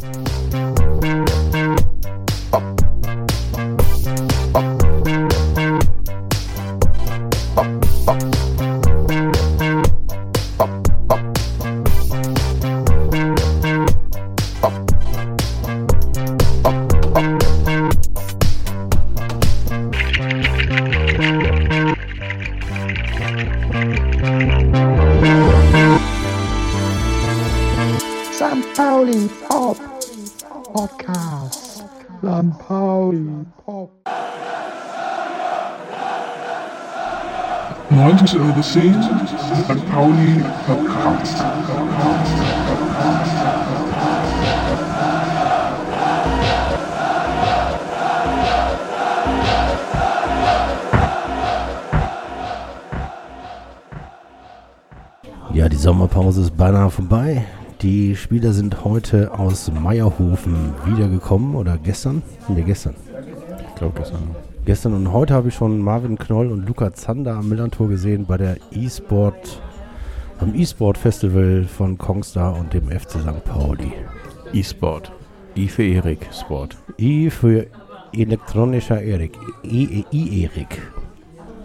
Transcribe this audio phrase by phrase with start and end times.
[0.00, 0.69] St.
[38.30, 39.02] 90 over scene,
[39.66, 39.90] St.
[39.90, 41.42] Pauli Podcast.
[55.52, 57.44] Ja, die Sommerpause ist beinahe vorbei.
[57.82, 62.22] Die Spieler sind heute aus Meierhofen wiedergekommen oder gestern?
[62.48, 62.94] Ne, gestern.
[63.66, 64.49] Ich glaube gestern.
[64.70, 68.36] Gestern und heute habe ich schon Marvin Knoll und Luca Zander am Millantor gesehen bei
[68.36, 69.60] der E-Sport,
[70.38, 73.44] beim E-Sport Festival von Kongstar und dem FC St.
[73.44, 73.90] Pauli.
[74.52, 75.10] E-Sport.
[75.56, 76.76] I für Erik Sport.
[76.98, 77.66] E für
[78.12, 79.36] elektronischer Erik.
[79.64, 80.80] E, E, I Erik.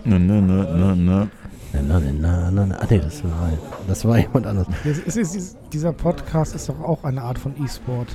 [0.03, 1.27] Ne, ne, ne, ne, ne.
[1.73, 2.75] Na, na, na, na, na.
[2.79, 3.51] Ah, nee, das war,
[3.87, 4.67] das war jemand anderes.
[4.83, 8.07] Es ist, es ist, dieser Podcast ist doch auch eine Art von E-Sport.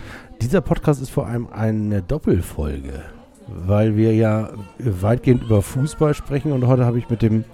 [0.42, 3.05] Dieser Podcast ist vor allem eine Doppelfolge,
[3.50, 7.44] weil wir ja weitgehend über Fußball sprechen und heute habe ich mit dem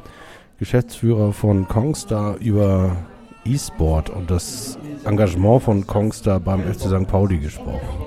[0.59, 2.97] Geschäftsführer von Kongstar über
[3.45, 7.07] E-Sport und das Engagement von Kongstar beim FC St.
[7.07, 8.07] Pauli gesprochen.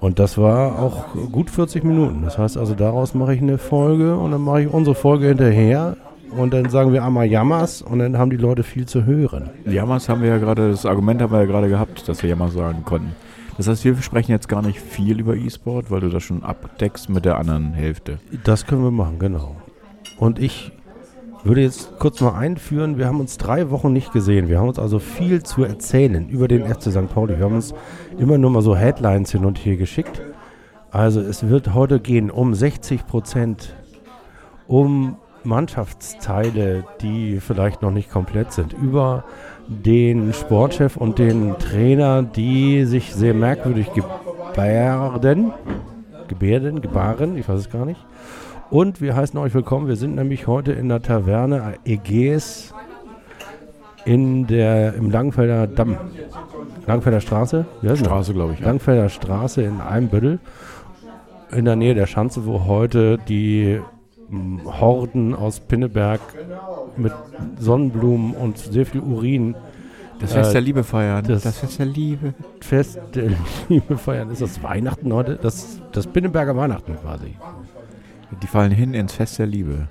[0.00, 2.22] Und das war auch gut 40 Minuten.
[2.22, 5.96] Das heißt also, daraus mache ich eine Folge und dann mache ich unsere Folge hinterher
[6.36, 9.50] und dann sagen wir einmal Jammers und dann haben die Leute viel zu hören.
[9.64, 12.52] Jammers haben wir ja gerade, das Argument haben wir ja gerade gehabt, dass wir Jammers
[12.52, 13.12] sagen konnten.
[13.56, 17.08] Das heißt, wir sprechen jetzt gar nicht viel über E-Sport, weil du das schon abdeckst
[17.08, 18.18] mit der anderen Hälfte.
[18.42, 19.56] Das können wir machen, genau.
[20.18, 20.72] Und ich
[21.44, 24.48] würde jetzt kurz mal einführen, wir haben uns drei Wochen nicht gesehen.
[24.48, 27.08] Wir haben uns also viel zu erzählen über den FC St.
[27.12, 27.36] Pauli.
[27.36, 27.74] Wir haben uns
[28.18, 30.22] immer nur mal so Headlines hin und her geschickt.
[30.90, 33.74] Also es wird heute gehen um 60 Prozent,
[34.66, 39.24] um Mannschaftsteile, die vielleicht noch nicht komplett sind, über
[39.68, 45.52] den Sportchef und den Trainer, die sich sehr merkwürdig gebärden,
[46.28, 48.00] gebärden, gebaren, ich weiß es gar nicht.
[48.70, 49.88] Und wir heißen euch willkommen.
[49.88, 52.74] Wir sind nämlich heute in der Taverne Ägäis
[54.04, 55.96] in der, im Langfelder Damm.
[56.86, 57.64] Langfelder Straße?
[57.96, 58.60] Straße, glaube ich.
[58.60, 58.66] Ja.
[58.66, 60.38] Langfelder Straße in Eimbüttel.
[61.52, 63.80] In der Nähe der Schanze, wo heute die
[64.64, 66.20] Horden aus Pinneberg
[66.96, 67.12] mit
[67.58, 69.54] Sonnenblumen und sehr viel Urin
[70.20, 71.24] Das Fest Äh, der Liebe feiern.
[71.26, 72.34] das- Fest der Liebe.
[72.60, 73.30] Fest der
[73.68, 74.30] Liebe feiern.
[74.30, 75.36] Ist das Weihnachten heute?
[75.40, 77.36] Das, das Pinneberger Weihnachten quasi.
[78.42, 79.88] Die fallen hin ins Fest der Liebe.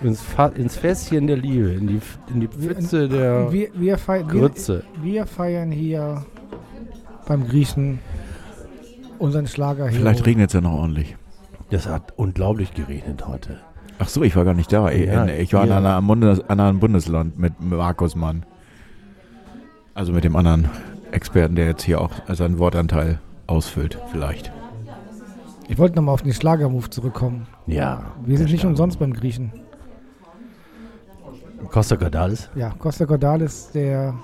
[0.00, 2.00] Ins, Fa ins Fässchen der Liebe, in die,
[2.32, 4.84] in die Pfütze der Wir, wir, fei wir, Grütze.
[5.02, 6.24] wir feiern hier
[7.26, 7.98] beim Griechen
[9.18, 9.98] unseren Schlager hier.
[10.00, 11.16] Vielleicht regnet es ja noch ordentlich.
[11.70, 13.58] Das hat unglaublich geregnet heute.
[13.98, 14.90] Ach so, ich war gar nicht da.
[14.90, 18.44] Ja, ich ich war in einer Bundes anderen Bundesland mit Markus Mann.
[19.94, 20.68] Also mit dem anderen
[21.10, 24.52] Experten, der jetzt hier auch seinen Wortanteil ausfüllt, vielleicht.
[25.68, 27.46] Ich wollte nochmal auf den Schlagermove zurückkommen.
[27.66, 28.12] Ja.
[28.24, 29.52] Wir sind nicht umsonst beim Griechen.
[31.70, 32.48] Costa Cordalis.
[32.54, 34.14] Ja, Costa Cordalis, der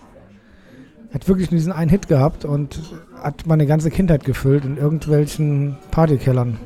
[1.13, 2.81] hat wirklich nur diesen einen Hit gehabt und
[3.23, 6.59] hat meine ganze Kindheit gefüllt in irgendwelchen Partykellern.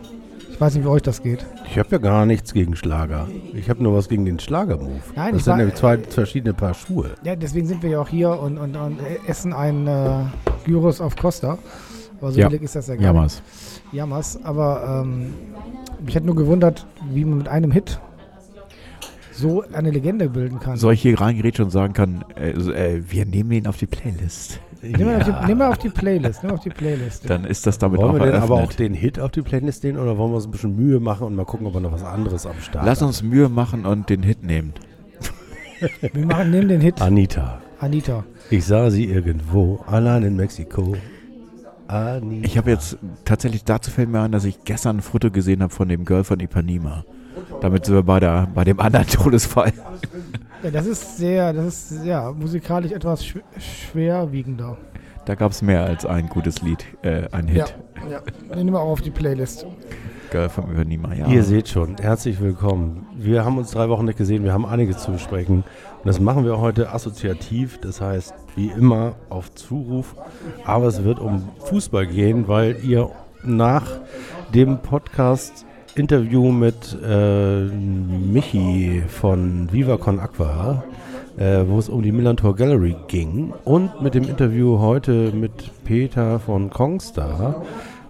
[0.59, 1.47] Ich weiß nicht, wie euch das geht.
[1.71, 3.29] Ich habe ja gar nichts gegen Schlager.
[3.55, 4.91] Ich habe nur was gegen den Schlagermove.
[5.15, 7.11] Nein, das ich sind nämlich zwei verschiedene Paar Schuhe.
[7.23, 8.99] Ja, deswegen sind wir ja auch hier und, und, und
[9.29, 10.25] essen ein äh,
[10.65, 11.59] Gyros auf Costa.
[12.21, 12.49] Aber so Ja.
[12.49, 13.41] billig ist das ja gar Jammers.
[13.93, 14.37] Jammers.
[14.43, 15.33] Aber ähm,
[16.05, 18.01] mich hat nur gewundert, wie man mit einem Hit
[19.39, 20.77] so eine Legende bilden kann.
[20.77, 24.61] Soll ich hier reingerätschen und sagen kann, äh, äh, wir nehmen ihn auf die Playlist.
[24.83, 26.43] Nimm mal, auf die, nimm mal auf die Playlist.
[26.43, 27.29] Nimm mal auf die Playlist.
[27.29, 28.51] Dann ist das damit Wollen auch wir denn eröffnet.
[28.51, 31.01] aber auch den Hit auf die Playlist nehmen oder wollen wir uns ein bisschen Mühe
[31.01, 33.87] machen und mal gucken, ob wir noch was anderes am Start Lass uns Mühe machen
[33.87, 34.73] und den Hit nehmen.
[36.13, 37.61] Wir machen, nehmen den Hit Anita.
[37.81, 38.25] Anita.
[38.51, 40.97] Ich sah sie irgendwo, allein in Mexiko.
[41.87, 42.47] Anita.
[42.47, 45.73] Ich habe jetzt tatsächlich dazu fällt mir ein, dass ich gestern ein Foto gesehen habe
[45.73, 47.05] von dem Girl von Ipanema.
[47.61, 49.73] Damit sind wir bei, der, bei dem anderen Todesfall.
[50.63, 54.77] Ja, das ist sehr, das ist ja musikalisch etwas schw schwerwiegender.
[55.25, 57.77] Da gab es mehr als ein gutes Lied, äh, ein Hit.
[58.05, 58.21] Ja, ja.
[58.51, 59.67] Den nehmen wir auch auf die Playlist.
[60.31, 61.27] Girl von Ipanema, ja.
[61.27, 63.07] Ihr seht schon, herzlich willkommen.
[63.17, 65.65] Wir haben uns drei Wochen nicht gesehen, wir haben einiges zu besprechen.
[65.99, 67.79] Und das machen wir heute assoziativ.
[67.79, 70.15] Das heißt, wie immer auf Zuruf.
[70.65, 73.11] Aber es wird um Fußball gehen, weil ihr
[73.43, 73.87] nach
[74.55, 75.67] dem Podcast
[75.99, 80.85] Interview mit äh, Michi von Viva Con Aqua,
[81.37, 86.39] äh, wo es um die Millantor Gallery ging, und mit dem Interview heute mit Peter
[86.39, 87.63] von Kongstar,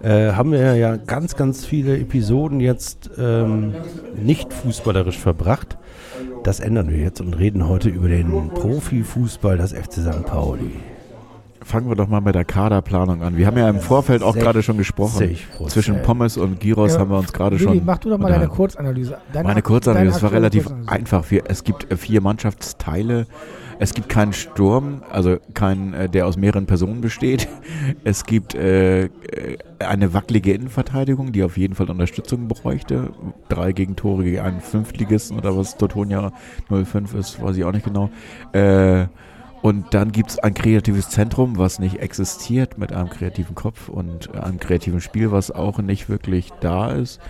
[0.03, 3.75] äh, haben wir ja ganz, ganz viele Episoden jetzt ähm,
[4.17, 5.79] nicht fußballerisch verbracht.
[6.45, 10.27] Das ändern wir jetzt und reden heute über den Profifußball des FC St.
[10.27, 10.73] Pauli.
[11.69, 13.37] Fangen wir doch mal mit der Kaderplanung an.
[13.37, 15.23] Wir haben ja im Vorfeld auch gerade schon gesprochen.
[15.23, 15.69] 60%.
[15.69, 17.85] Zwischen Pommes und Gyros Ja, haben wir uns gerade Willi, schon.
[17.85, 18.49] mach du doch mal deine.
[18.49, 19.19] Kurzanalyse.
[19.35, 21.27] Deine, Meine Kurzanalyse, das war relativ einfach.
[21.45, 23.27] Es gibt vier Mannschaftsteile.
[23.79, 27.47] Es gibt keinen Sturm, also keinen, äh, der aus mehreren Personen besteht.
[28.03, 29.09] Es gibt äh, äh,
[29.79, 33.11] eine wackelige Innenverteidigung, die auf jeden Fall Unterstützung bräuchte.
[33.51, 36.33] Drei Gegentore gegen einen Fünftligisten oder was Totonia
[36.71, 38.09] 05 ist, weiß ich auch nicht genau.
[38.53, 39.09] Äh,
[39.63, 44.35] und dann gibt es ein kreatives Zentrum, was nicht existiert mit einem kreativen Kopf und
[44.35, 47.21] einem kreativen Spiel, was auch nicht wirklich da ist.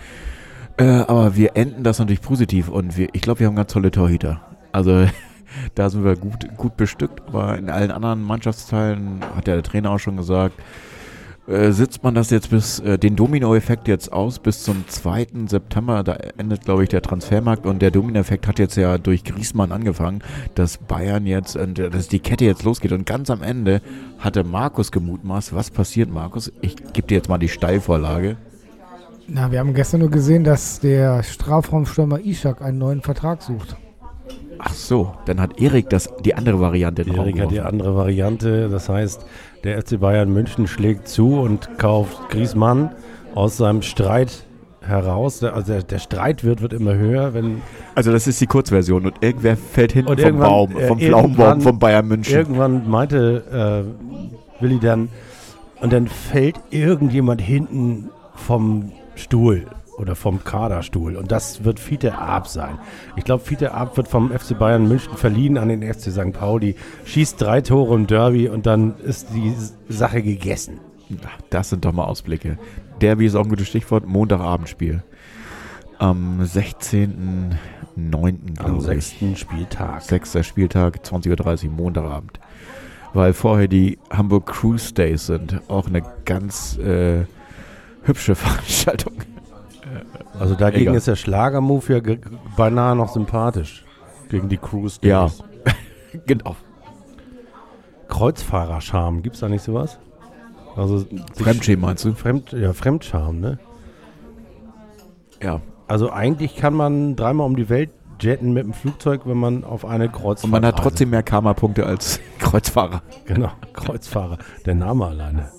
[0.77, 3.91] Äh, aber wir enden das natürlich positiv und wir, ich glaube, wir haben ganz tolle
[3.91, 4.41] Torhüter.
[4.71, 5.05] Also
[5.75, 9.91] da sind wir gut, gut bestückt, aber in allen anderen Mannschaftsteilen, hat ja der Trainer
[9.91, 10.55] auch schon gesagt,
[11.49, 15.27] äh, sitzt man das jetzt bis äh, den Dominoeffekt jetzt aus bis zum 2.
[15.47, 19.71] September, da endet glaube ich der Transfermarkt und der Dominoeffekt hat jetzt ja durch Griesmann
[19.71, 20.21] angefangen,
[20.55, 23.81] dass Bayern jetzt, äh, dass die Kette jetzt losgeht und ganz am Ende
[24.19, 26.51] hatte Markus gemutmaßt, was passiert Markus?
[26.61, 28.37] Ich gebe dir jetzt mal die Steilvorlage.
[29.27, 33.75] Na, wir haben gestern nur gesehen, dass der Strafraumstürmer Ishak einen neuen Vertrag sucht.
[34.59, 37.55] Ach so, dann hat Erik das, die andere Variante in den Raum Erik hat die
[37.55, 37.73] geworfen.
[37.73, 38.69] andere Variante.
[38.69, 39.25] Das heißt,
[39.63, 42.91] der FC Bayern München schlägt zu und kauft Griezmann
[43.35, 44.43] aus seinem Streit
[44.81, 45.39] heraus.
[45.39, 47.61] Der, also der, der Streitwert wird immer höher, wenn
[47.95, 50.99] Also das ist die Kurzversion und irgendwer fällt hinten Und vom irgendwann, Baum, äh, vom
[50.99, 52.35] irgendwann- Pflaumenbaum von Bayern München.
[52.37, 53.85] irgendwann meinte
[54.59, 55.09] äh, Willi dann,
[55.81, 59.65] und dann fällt irgendjemand hinten vom Stuhl
[59.99, 61.15] oder vom Kaderstuhl.
[61.15, 62.79] Und das wird Fiete Arp sein.
[63.15, 66.31] Ich glaube, Fiete Arp wird vom FC Bayern München verliehen an den FC St.
[66.31, 66.75] Pauli,
[67.05, 69.53] schießt drei Tore im Derby und dann ist die
[69.91, 70.79] Sache gegessen.
[71.25, 72.57] Ach, Das sind doch mal Ausblicke.
[73.01, 75.03] Derby ist auch ein gutes Stichwort, Montagabendspiel.
[75.97, 77.57] Am 16.09.
[77.97, 78.83] Am glaube ich.
[78.83, 80.01] sechsten Spieltag.
[80.01, 82.39] Sechster Spieltag, 20.30 Uhr, Montagabend.
[83.13, 85.61] Weil vorher die Hamburg Cruise Days sind.
[85.67, 87.25] Auch eine ganz äh,
[88.03, 89.13] hübsche Veranstaltung.
[90.39, 90.95] Also dagegen Egal.
[90.95, 92.15] ist der Schlagermove ja
[92.55, 93.83] beinahe noch sympathisch.
[94.29, 94.99] Gegen die Cruise.
[95.01, 95.29] Ja.
[96.25, 96.55] genau.
[98.07, 99.99] Kreuzfahrerscham, gibt's da nicht sowas?
[100.75, 101.05] Also
[101.35, 102.13] Fremdschämen meinst du?
[102.13, 103.59] Fremd, ja, Fremdscham, ne?
[105.41, 105.61] Ja.
[105.87, 107.89] Also eigentlich kann man dreimal um die Welt
[108.21, 111.85] jetten mit dem Flugzeug, wenn man auf eine Kreuzfahrt Und man hat trotzdem mehr Karma-Punkte
[111.85, 113.01] als Kreuzfahrer.
[113.25, 114.37] Genau, Kreuzfahrer.
[114.65, 115.49] Der Name alleine.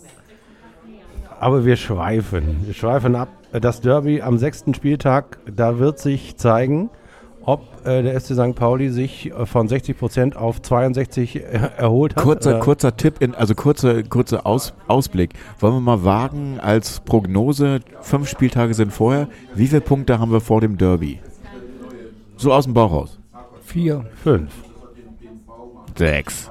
[1.40, 2.60] Aber wir schweifen.
[2.66, 3.28] Wir schweifen ab.
[3.52, 6.90] Das Derby am sechsten Spieltag, da wird sich zeigen,
[7.42, 8.54] ob äh, der FC St.
[8.54, 12.22] Pauli sich äh, von 60 Prozent auf 62 er erholt hat.
[12.22, 15.30] Kurzer, Äh, kurzer Tipp, in, also kurzer kurzer Aus, Ausblick.
[15.58, 20.40] Wollen wir mal wagen als Prognose, fünf Spieltage sind vorher, wie viele Punkte haben wir
[20.42, 21.18] vor dem Derby?
[22.36, 23.18] So aus dem Bauch raus.
[23.64, 24.04] Vier.
[24.22, 24.52] Fünf.
[25.96, 26.50] Sechs.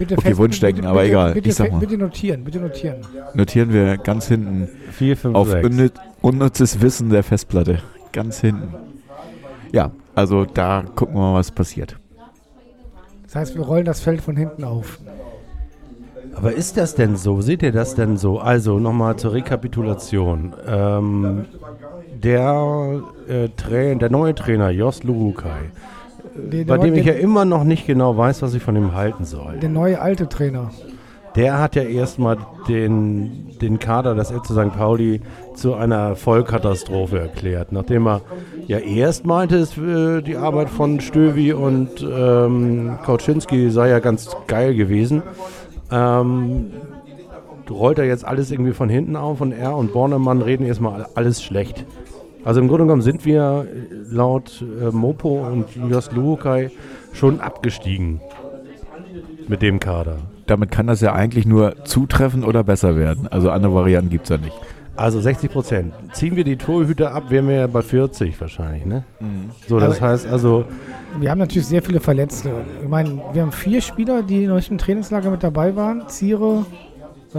[0.00, 1.34] Bitte Okay, Wunschdenken, aber bitte, egal.
[1.34, 1.78] Bitte, Ich sag mal.
[1.78, 2.96] bitte notieren, bitte notieren.
[3.34, 5.66] Notieren wir ganz hinten Vier, fünf, auf sechs.
[5.68, 5.92] unnütz,
[6.22, 7.80] unnützes Wissen der Festplatte.
[8.12, 8.74] Ganz hinten.
[9.72, 11.96] Ja, also da gucken wir mal, was passiert.
[13.24, 14.98] Das heißt, wir rollen das Feld von hinten auf.
[16.34, 17.42] Aber ist das denn so?
[17.42, 18.38] Seht ihr das denn so?
[18.38, 20.54] Also nochmal zur Rekapitulation.
[20.66, 21.44] Ähm,
[22.22, 23.48] der, äh,
[23.96, 25.70] der neue Trainer, Jos Lurukai,
[26.52, 28.94] Der, bei der, dem ich ja immer noch nicht genau weiß, was ich von ihm
[28.94, 29.58] halten soll.
[29.60, 30.70] der neue alte Trainer.
[31.36, 34.76] Der hat ja erstmal den, den Kader des FC St.
[34.76, 35.20] Pauli
[35.54, 38.22] zu einer Vollkatastrophe erklärt, nachdem er
[38.66, 44.36] ja erst meinte, es, äh, die Arbeit von Stövi und ähm, Kauczynski sei ja ganz
[44.48, 45.22] geil gewesen.
[45.92, 46.72] Ähm,
[47.70, 51.42] rollt er jetzt alles irgendwie von hinten auf und er und Bornemann reden erstmal alles
[51.42, 51.84] schlecht.
[52.44, 56.70] Also im Grunde genommen sind wir äh, laut äh, Mopo und Jos Luhukai
[57.12, 58.20] schon abgestiegen
[59.48, 60.16] mit dem Kader.
[60.46, 63.28] Damit kann das ja eigentlich nur zutreffen oder besser werden.
[63.28, 64.54] Also andere Varianten gibt es ja nicht.
[64.96, 65.94] Also 60 Prozent.
[66.12, 69.04] Ziehen wir die Torhüter ab, wären wir ja bei 40 wahrscheinlich, ne?
[69.66, 70.64] So, das Aber- heißt also,
[71.18, 72.50] Wir haben natürlich sehr viele Verletzte.
[72.82, 76.06] Ich meine, wir haben vier Spieler, die in euch im Trainingslager mit dabei waren.
[76.08, 76.66] Ziere,
[77.34, 77.38] äh,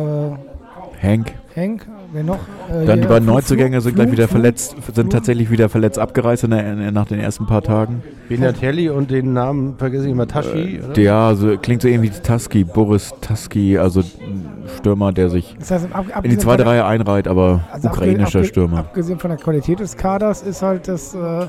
[1.05, 2.39] Hank Henk, wer noch?
[2.71, 6.51] Äh, Dann die beiden Neuzugänge sind gleich wieder verletzt, sind tatsächlich wieder verletzt abgereist in
[6.51, 8.03] der, nach den ersten paar Tagen.
[8.29, 10.99] Benatelli und den Namen vergesse ich immer, Tashi, oder?
[11.01, 14.45] Ja, so, klingt so irgendwie wie Taski, Boris Taski, also ein
[14.77, 18.39] Stürmer, der sich Das heißt, ab, in die abgesehen zweite Reihe einreiht, aber also ukrainischer
[18.39, 18.77] abge- Stürmer.
[18.79, 21.47] Abgesehen von der Qualität des Kaders ist halt, dass äh,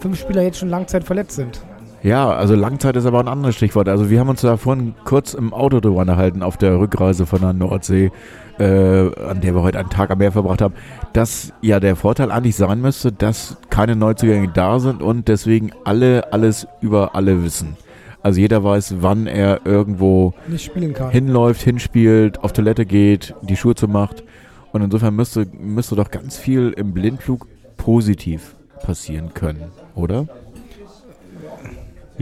[0.00, 1.62] fünf Spieler jetzt schon Langzeit verletzt sind.
[2.02, 3.88] Ja, also Langzeit ist aber ein anderes Stichwort.
[3.88, 7.40] Also wir haben uns da vorhin kurz im Auto drüber unterhalten auf der Rückreise von
[7.40, 8.10] der Nordsee,
[8.58, 10.74] äh, an der wir heute einen Tag am Meer verbracht haben,
[11.12, 16.32] dass ja der Vorteil eigentlich sein müsste, dass keine Neuzugänge da sind und deswegen alle
[16.32, 17.76] alles über alle wissen.
[18.22, 20.34] Also jeder weiß, wann er irgendwo
[21.10, 24.22] hinläuft, hinspielt, auf Toilette geht, die Schuhe zumacht.
[24.72, 28.54] Und insofern müsste, müsste doch ganz viel im Blindflug positiv
[28.84, 30.26] passieren können, oder?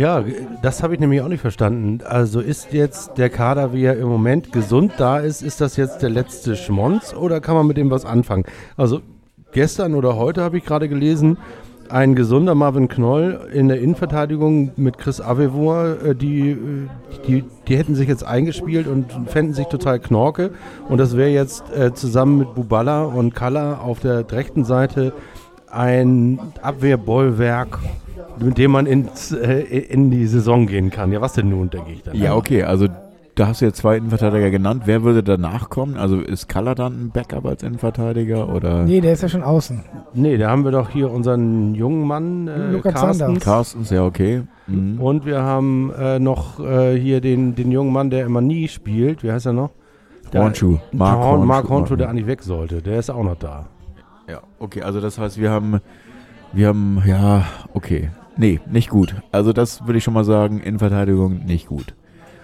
[0.00, 0.24] Ja,
[0.62, 1.98] das habe ich nämlich auch nicht verstanden.
[2.06, 6.00] Also ist jetzt der Kader, wie er im Moment gesund da ist, ist das jetzt
[6.00, 8.44] der letzte Schmonz oder kann man mit dem was anfangen?
[8.78, 9.02] Also
[9.52, 11.36] gestern oder heute habe ich gerade gelesen,
[11.90, 16.56] ein gesunder Marvin Knoll in der Innenverteidigung mit Chris Avevor, äh, die, äh,
[17.26, 20.52] die, die hätten sich jetzt eingespielt und fänden sich total knorke.
[20.88, 25.12] Und das wäre jetzt äh, zusammen mit Bubala und Kalla auf der rechten Seite
[25.72, 27.78] ein Abwehrbollwerk,
[28.38, 31.12] mit dem man ins, äh, in die Saison gehen kann.
[31.12, 32.16] Ja, was denn nun, denke ich dann.
[32.16, 32.86] Ja, okay, also
[33.36, 34.82] da hast du jetzt zwei Innenverteidiger genannt.
[34.86, 35.96] Wer würde danach kommen?
[35.96, 39.82] Also ist Kaller dann ein Backup als Innenverteidiger oder Nee, der ist ja schon außen.
[40.14, 43.18] Nee, da haben wir doch hier unseren jungen Mann, äh, Lukas Carstens.
[43.18, 43.44] Sanders.
[43.44, 43.90] Carstens?
[43.90, 44.42] Ja, okay.
[44.66, 45.00] Mhm.
[45.00, 49.22] Und wir haben äh, noch äh, hier den, den jungen Mann, der immer nie spielt.
[49.22, 49.70] Wie heißt er noch?
[50.32, 50.78] Der- Hornschuh.
[50.92, 51.74] Mark, Horn, Mark Hornschuh.
[51.74, 52.82] Hornschuh, der eigentlich weg sollte.
[52.82, 53.66] Der ist auch noch da.
[54.30, 55.80] Ja, okay, also das heißt, wir haben,
[56.52, 58.10] wir haben, ja, okay.
[58.36, 59.16] Nee, nicht gut.
[59.32, 61.94] Also das würde ich schon mal sagen, Innenverteidigung nicht gut.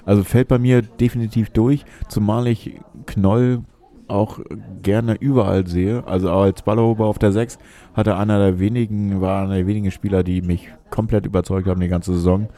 [0.04, 3.62] Also fällt bei mir definitiv durch, zumal ich Knoll
[4.08, 4.40] auch
[4.82, 6.04] gerne überall sehe.
[6.06, 7.58] Also auch als Ballerober auf der 6
[7.94, 11.80] hat er einer der wenigen, war einer der wenigen Spieler, die mich komplett überzeugt haben
[11.80, 12.48] die ganze Saison.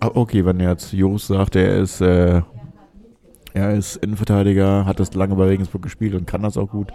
[0.00, 2.42] Ah, Okay, wenn jetzt Jos sagt, er ist, äh,
[3.54, 6.92] er ist Innenverteidiger, hat das lange bei Regensburg gespielt und kann das auch gut,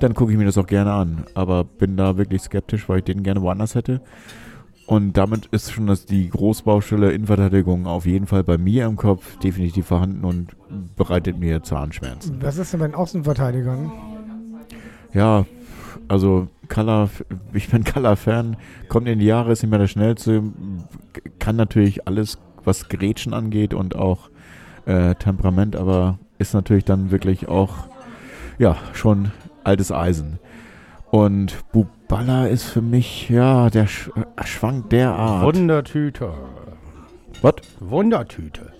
[0.00, 1.24] dann gucke ich mir das auch gerne an.
[1.34, 4.00] Aber bin da wirklich skeptisch, weil ich den gerne woanders hätte.
[4.86, 9.38] Und damit ist schon das, die Großbaustelle Innenverteidigung auf jeden Fall bei mir im Kopf
[9.38, 10.56] definitiv vorhanden und
[10.96, 12.38] bereitet mir Zahnschmerzen.
[12.42, 13.92] Was ist denn bei den Außenverteidigern?
[15.14, 15.46] Ja,
[16.08, 17.08] also Kalla,
[17.52, 18.56] ich bin Kalla-Fan,
[18.88, 20.42] kommt in die Jahre, ist nicht mehr der schnellste,
[21.38, 24.30] kann natürlich alles, was Grätschen angeht und auch
[24.86, 27.88] äh, Temperament, aber ist natürlich dann wirklich auch,
[28.58, 29.32] ja, schon
[29.64, 30.38] altes Eisen.
[31.10, 35.44] Und Buballa ist für mich, ja, der sch äh, schwankt derart.
[35.44, 36.32] Wundertüte.
[37.42, 37.54] Was?
[37.80, 38.72] Wundertüte.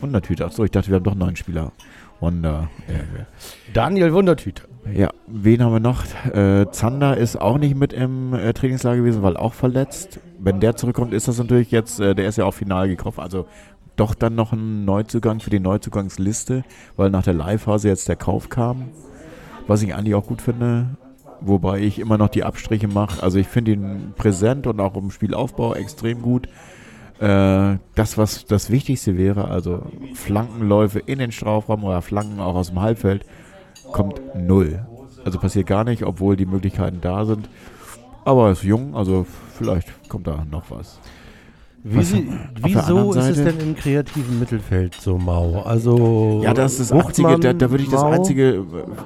[0.00, 0.44] Wundertüte.
[0.44, 1.72] Achso, ich dachte, wir haben doch neun Spieler.
[2.20, 2.68] Wunder.
[2.86, 3.26] Ja.
[3.72, 4.64] Daniel Wundertüte.
[4.94, 6.04] Ja, wen haben wir noch?
[6.32, 10.20] Äh, Zander ist auch nicht mit im äh, Trainingslager gewesen, weil auch verletzt.
[10.38, 13.18] Wenn der zurückkommt, ist das natürlich jetzt, äh, der ist ja auch final gekauft.
[13.18, 13.46] Also
[13.96, 16.64] doch dann noch ein Neuzugang für die Neuzugangsliste,
[16.96, 18.88] weil nach der Live-Phase jetzt der Kauf kam.
[19.70, 20.96] Was ich eigentlich auch gut finde.
[21.40, 23.22] Wobei ich immer noch die Abstriche mache.
[23.22, 26.48] Also ich finde ihn präsent und auch im Spielaufbau extrem gut.
[27.20, 29.82] Äh, das, was das Wichtigste wäre, also
[30.14, 33.24] Flankenläufe in den Strafraum oder Flanken auch aus dem Halbfeld,
[33.92, 34.84] kommt null.
[35.24, 37.48] Also passiert gar nicht, obwohl die Möglichkeiten da sind.
[38.24, 39.24] Aber er ist jung, also
[39.56, 40.98] vielleicht kommt da noch was.
[41.82, 45.62] Wie sie, der wieso ist es denn im kreativen Mittelfeld so mau?
[45.62, 48.10] Also Ja, das ist das einzige, da, da würde ich das mau?
[48.10, 48.48] einzige,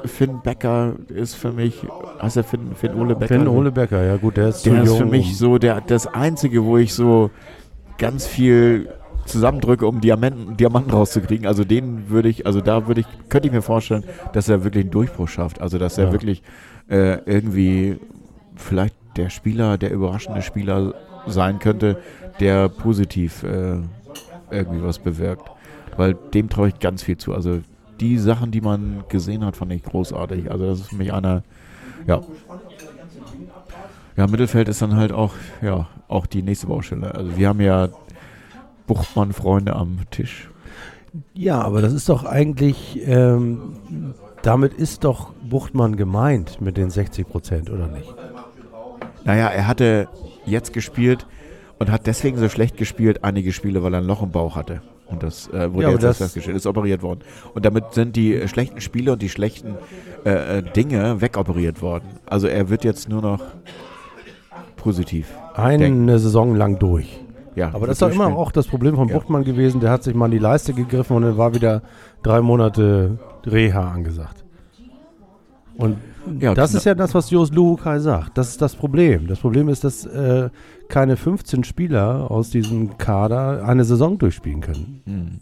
[0.04, 1.86] äh, Finn Becker ist für mich,
[2.20, 3.38] heißt er Finn, Finn Ole Becker?
[3.38, 6.64] Finn Ole Becker, ja gut, der ist Der ist für mich so der, das einzige,
[6.64, 7.30] wo ich so
[7.98, 8.88] ganz viel
[9.26, 11.46] zusammendrücke, um Diamanten, Diamanten rauszukriegen.
[11.46, 14.82] Also den würde ich, also da würde ich, könnte ich mir vorstellen, dass er wirklich
[14.84, 15.60] einen Durchbruch schafft.
[15.60, 16.12] Also dass er Ja.
[16.12, 16.42] wirklich
[16.88, 17.96] äh, irgendwie
[18.56, 20.92] vielleicht der Spieler, der überraschende Spieler
[21.26, 21.96] sein könnte,
[22.40, 23.78] der positiv äh,
[24.50, 25.50] irgendwie was bewirkt.
[25.96, 27.34] Weil dem traue ich ganz viel zu.
[27.34, 27.60] Also
[28.00, 30.50] die Sachen, die man gesehen hat, fand ich großartig.
[30.50, 31.42] Also das ist für mich einer,
[32.06, 32.20] ja.
[34.16, 37.14] Ja, Mittelfeld ist dann halt auch, ja, auch die nächste Baustelle.
[37.14, 37.88] Also wir haben ja
[38.86, 40.50] Buchtmann-Freunde am Tisch.
[41.32, 43.76] Ja, aber das ist doch eigentlich, ähm,
[44.42, 48.12] damit ist doch Buchtmann gemeint mit den 60 Prozent, oder nicht?
[49.24, 50.08] Naja, er hatte
[50.44, 51.26] jetzt gespielt
[51.84, 54.80] und hat deswegen so schlecht gespielt, einige Spiele, weil er ein Loch im Bauch hatte.
[55.06, 57.20] Und das äh, wurde Ja, jetzt das- festgestellt, ist operiert worden.
[57.54, 59.74] Und damit sind die schlechten Spiele und die schlechten
[60.24, 62.04] äh, äh, Dinge wegoperiert worden.
[62.24, 63.40] Also er wird jetzt nur noch
[64.76, 65.28] positiv.
[65.54, 67.20] Eine Saison lang durch.
[67.54, 69.14] Ja, Aber das ist doch immer auch das Problem von Ja.
[69.14, 69.80] Buchtmann gewesen.
[69.80, 71.82] Der hat sich mal in die Leiste gegriffen und dann war wieder
[72.22, 74.42] drei Monate Reha angesagt.
[75.76, 75.98] Und
[76.40, 78.38] Ja, das ist ja das, was Jos Luhukai sagt.
[78.38, 79.26] Das ist das Problem.
[79.26, 80.50] Das Problem ist, dass äh,
[80.88, 85.02] keine 15 Spieler aus diesem Kader eine Saison durchspielen können.
[85.06, 85.40] Hm.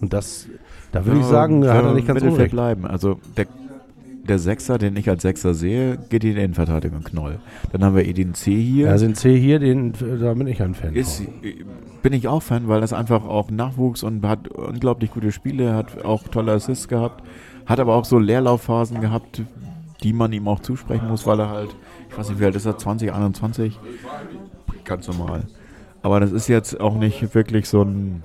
[0.00, 0.46] Und das,
[0.92, 2.52] da würde ich sagen, Wenn hat er nicht ganz Mittelfeld unrecht.
[2.52, 2.86] bleiben.
[2.86, 3.46] Also der,
[4.28, 7.38] der Sechser, den ich als Sechser sehe, geht in die Innenverteidigung Knoll.
[7.72, 8.86] Dann haben wir Edin C hier.
[8.86, 11.22] Ja, sind C hier, den, da bin ich ein Fan ist,
[12.02, 16.04] bin ich auch Fan, weil das einfach auch Nachwuchs und hat unglaublich gute Spiele, hat
[16.04, 17.24] auch tolle Assists gehabt,
[17.64, 19.42] hat aber auch so Leerlaufphasen gehabt,
[20.02, 21.74] die man ihm auch zusprechen muss, weil er halt,
[22.08, 23.78] ich weiß nicht, wie alt ist er, 20, 21?
[24.84, 25.44] Ganz normal.
[26.02, 28.22] Aber das ist jetzt auch nicht wirklich so ein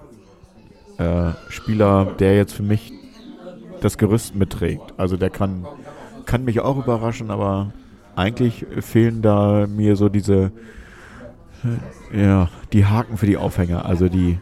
[0.97, 2.93] äh, Spieler, der jetzt für mich
[3.81, 4.93] das Gerüst mitträgt.
[4.97, 5.65] Also der kann,
[6.25, 7.71] kann mich auch überraschen, aber
[8.15, 10.51] eigentlich fehlen da mir so diese
[12.13, 14.39] ja, die Haken für die Aufhänger, also die,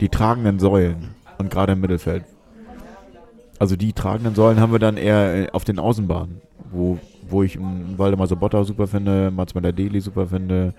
[0.00, 2.24] die tragenden Säulen und gerade im Mittelfeld.
[3.58, 6.40] Also die tragenden Säulen haben wir dann eher äh, auf den Außenbahnen,
[6.72, 6.98] wo,
[7.28, 10.74] wo ich einen Waldemar Sobotta super finde, Mats Deli super finde,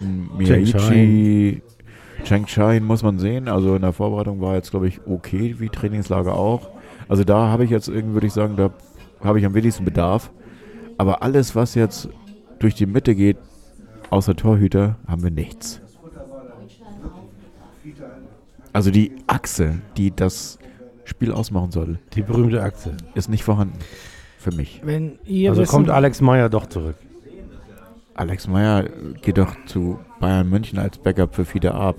[0.00, 1.62] Miyaichi,
[2.24, 3.48] Cheng Chain muss man sehen.
[3.48, 6.70] Also in der Vorbereitung war jetzt, glaube ich, okay, wie Trainingslager auch.
[7.08, 8.70] Also da habe ich jetzt irgendwie, würde ich sagen, da
[9.22, 10.30] habe ich am wenigsten Bedarf.
[10.98, 12.08] Aber alles, was jetzt
[12.58, 13.36] durch die Mitte geht,
[14.10, 15.80] außer Torhüter, haben wir nichts.
[18.72, 20.58] Also die Achse, die das
[21.04, 22.96] Spiel ausmachen soll, Die berühmte Achse.
[23.14, 23.78] ist nicht vorhanden.
[24.46, 24.80] Für mich.
[24.84, 26.94] Wenn ihr Also wissen, kommt Alex Meyer doch zurück.
[28.14, 28.84] Alex Meyer
[29.20, 31.96] geht doch zu Bayern München als Backup für Fiete Ab.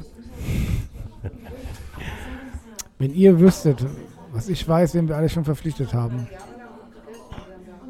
[3.00, 3.86] wenn ihr wüsstet,
[4.32, 6.30] was ich weiß, wen wir alle schon verpflichtet haben.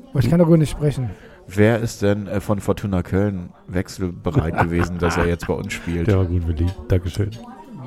[0.10, 1.12] Aber ich kann darüber nicht sprechen.
[1.46, 6.08] Wer ist denn äh, von Fortuna Köln wechselbereit gewesen, dass er jetzt bei uns spielt?
[6.08, 6.66] Der war gut, Willi.
[6.88, 7.30] Dankeschön.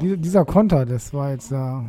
[0.01, 1.85] Die, dieser Konter, das war jetzt da.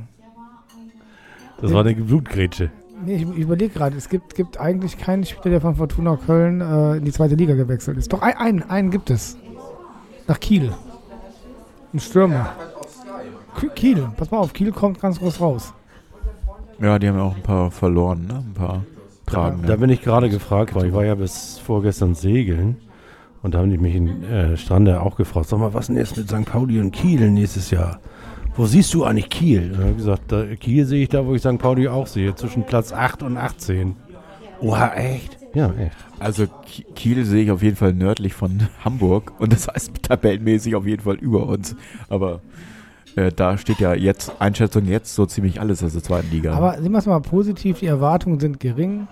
[1.62, 2.72] Das war eine Blutgrätsche.
[3.06, 6.98] Nee, ich, überlege gerade, es gibt, gibt eigentlich keinen Spieler, der von Fortuna Köln äh,
[6.98, 8.12] in die zweite Liga gewechselt ist.
[8.14, 9.38] Doch ein, einen, einen gibt es.
[10.28, 10.72] Nach Kiel.
[11.94, 12.54] Ein Stürmer.
[13.76, 15.74] Kiel, pass mal auf, Kiel kommt ganz groß raus.
[16.80, 18.44] Ja, die haben ja auch ein paar verloren, ne?
[18.48, 18.84] Ein paar
[19.26, 19.68] tragende.
[19.68, 22.78] Da bin ich gerade gefragt, weil ich war ja bis vorgestern segeln.
[23.44, 26.16] Und da haben die mich in äh, Strande auch gefragt, sag mal, was denn jetzt
[26.16, 26.46] mit St.
[26.46, 28.00] Pauli und Kiel nächstes Jahr?
[28.56, 29.64] Wo siehst du eigentlich Kiel?
[29.64, 31.58] Und dann habe ich gesagt, da, Kiel sehe ich da, wo ich St.
[31.58, 33.96] Pauli auch sehe, zwischen Platz 8 und 18.
[34.60, 35.38] Oha, echt?
[35.54, 35.96] Ja, echt.
[36.20, 40.76] Also Ki- Kiel sehe ich auf jeden Fall nördlich von Hamburg und das heißt tabellenmäßig
[40.76, 41.76] auf jeden Fall über uns.
[42.10, 42.42] Aber
[43.16, 46.54] äh, da steht ja jetzt, Einschätzung jetzt, so ziemlich alles aus der zweiten Liga.
[46.54, 49.08] Aber sehen wir es mal positiv, die Erwartungen sind gering.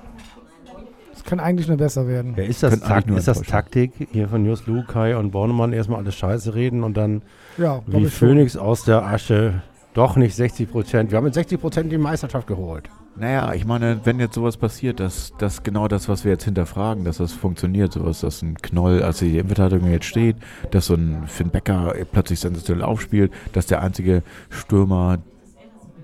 [1.29, 2.33] Kann eigentlich nur besser werden.
[2.35, 3.41] Ja, ist das, Takt, ist das.
[3.43, 7.21] Taktik hier von Just Lukai und Bornemann erstmal alles Scheiße reden und dann
[7.57, 8.29] Ja, wie ich schon.
[8.29, 9.61] Phoenix aus der Asche
[9.93, 11.11] doch nicht 60 Prozent.
[11.11, 12.89] Wir haben mit 60 Prozent die Meisterschaft geholt.
[13.15, 17.03] Naja, ich meine, wenn jetzt sowas passiert, dass, dass genau das, was wir jetzt hinterfragen,
[17.03, 20.37] dass das funktioniert, sowas, dass ein Knoll, als die Innenverteidigung jetzt steht,
[20.71, 25.19] dass so ein Finn Becker plötzlich sensationell aufspielt, dass der einzige Stürmer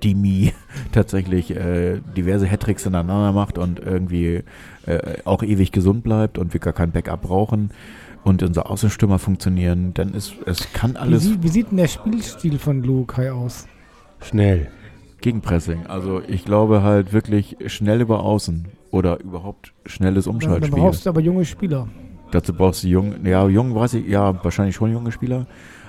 [0.04, 0.54] Dimi
[0.92, 4.44] tatsächlich äh, diverse Hattricks ineinander macht und irgendwie
[4.86, 7.72] äh, auch ewig gesund bleibt und wir gar kein Backup brauchen
[8.24, 11.88] und unser Außenstürmer funktionieren, dann ist es kann Wie, alles sie- wie sieht denn der
[11.88, 13.68] Spielstil von Lukai aus?
[14.22, 14.68] Schnell.
[15.22, 15.88] Gegenpressing.
[15.88, 20.80] Also ich glaube halt wirklich schnell über Außen oder überhaupt schnelles Dann, dann Umschaltspiel.
[20.80, 21.88] brauchst du aber junge Spieler.
[22.32, 25.48] Dazu brauchst du jung, ja, jung weiß ich, ja, wahrscheinlich schon junge Spieler,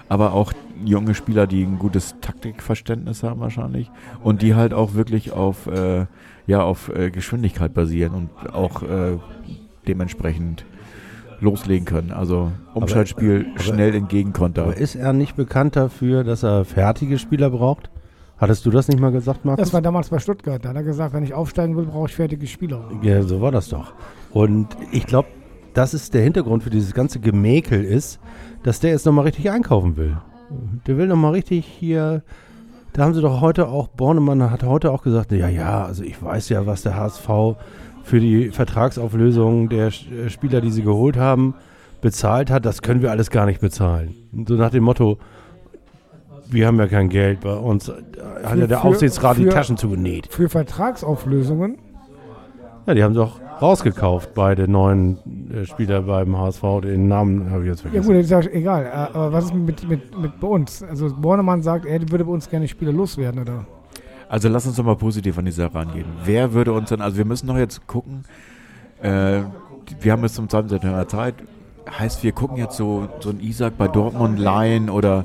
[0.09, 0.53] aber auch
[0.85, 3.90] junge Spieler, die ein gutes Taktikverständnis haben wahrscheinlich
[4.23, 6.07] und die halt auch wirklich auf, äh,
[6.47, 9.19] ja, auf äh, Geschwindigkeit basieren und auch äh,
[9.88, 10.64] dementsprechend
[11.40, 12.12] loslegen können.
[12.12, 14.62] Also Umschaltspiel aber- schnell entgegenkonter.
[14.62, 17.90] Aber ist er nicht bekannt dafür, dass er fertige Spieler braucht?
[18.38, 19.64] Hattest du das nicht mal gesagt, Markus?
[19.64, 20.62] Das war damals bei Stuttgart.
[20.62, 22.85] Da hat er gesagt, wenn ich aufsteigen will, brauche ich fertige Spieler.
[23.03, 23.95] Ja, so war das doch.
[24.31, 25.29] Und ich glaube,
[25.73, 28.21] das ist der Hintergrund für dieses ganze Gemäkel ist,
[28.66, 30.16] dass der jetzt nochmal richtig einkaufen will.
[30.87, 32.22] Der will nochmal richtig hier.
[32.92, 36.20] Da haben sie doch heute auch, Bornemann hat heute auch gesagt, ja, ja, also ich
[36.22, 37.29] weiß ja, was der HSV
[38.05, 41.55] für die Vertragsauflösung der äh, Spieler, die sie geholt haben,
[42.00, 42.64] bezahlt hat.
[42.64, 44.14] Das können wir alles gar nicht bezahlen.
[44.48, 45.18] So nach dem Motto,
[46.48, 47.88] wir haben ja kein Geld bei uns.
[47.88, 47.92] äh,
[48.42, 50.29] Hat Für- ja der für- Aufsichtsrat die für- Taschen zugenäht.
[50.31, 51.79] Für Vertragsauflösungen,
[52.87, 55.18] Ja, die haben sie auch rausgekauft, beide neuen
[55.53, 56.62] äh, Spieler beim HSV.
[56.83, 58.07] Den Namen habe ich jetzt ja vergessen.
[58.07, 58.85] gut, das ist ja egal.
[58.85, 60.83] Äh, Aber was ist mit, mit, mit bei uns?
[60.83, 63.66] Also Bornemann sagt, er würde bei uns gerne Spieler loswerden, oder?
[64.29, 66.07] Also lass uns doch mal positiv an die Sache rangehen.
[66.25, 68.25] Wer würde uns denn, also wir müssen doch jetzt gucken,
[69.01, 69.40] äh,
[70.01, 70.70] wir haben bis zum 20.
[70.70, 71.35] September Zeit,
[71.99, 75.25] heißt wir gucken jetzt so, so ein Isaac bei Dortmund leihen oder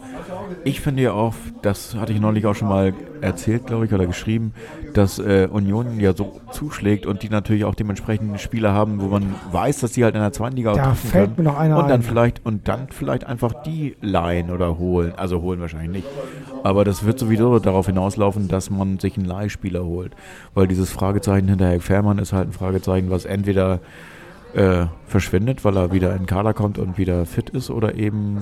[0.63, 4.05] Ich finde ja auch, das hatte ich neulich auch schon mal erzählt, glaube ich, oder
[4.05, 4.53] geschrieben,
[4.93, 9.35] dass äh, Union ja so zuschlägt und die natürlich auch dementsprechend Spieler haben, wo man
[9.51, 11.35] weiß, dass die halt in der zweiten Liga auch Da treffen fällt können.
[11.37, 12.03] mir noch einer und dann ein.
[12.03, 15.13] vielleicht und dann vielleicht einfach die leihen oder holen.
[15.17, 16.07] Also holen wahrscheinlich nicht.
[16.63, 20.13] Aber das wird sowieso darauf hinauslaufen, dass man sich einen Leihspieler holt.
[20.53, 23.79] Weil dieses Fragezeichen hinter Herr Fährmann ist halt ein Fragezeichen, was entweder
[24.53, 28.37] äh, verschwindet, weil er wieder in den Kader kommt und wieder fit ist oder eben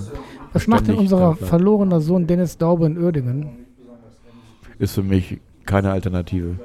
[0.54, 3.50] Was macht denn unser verlorener Sohn Dennis Daube in Uerdingen?
[4.80, 6.56] ist für mich keine Alternative.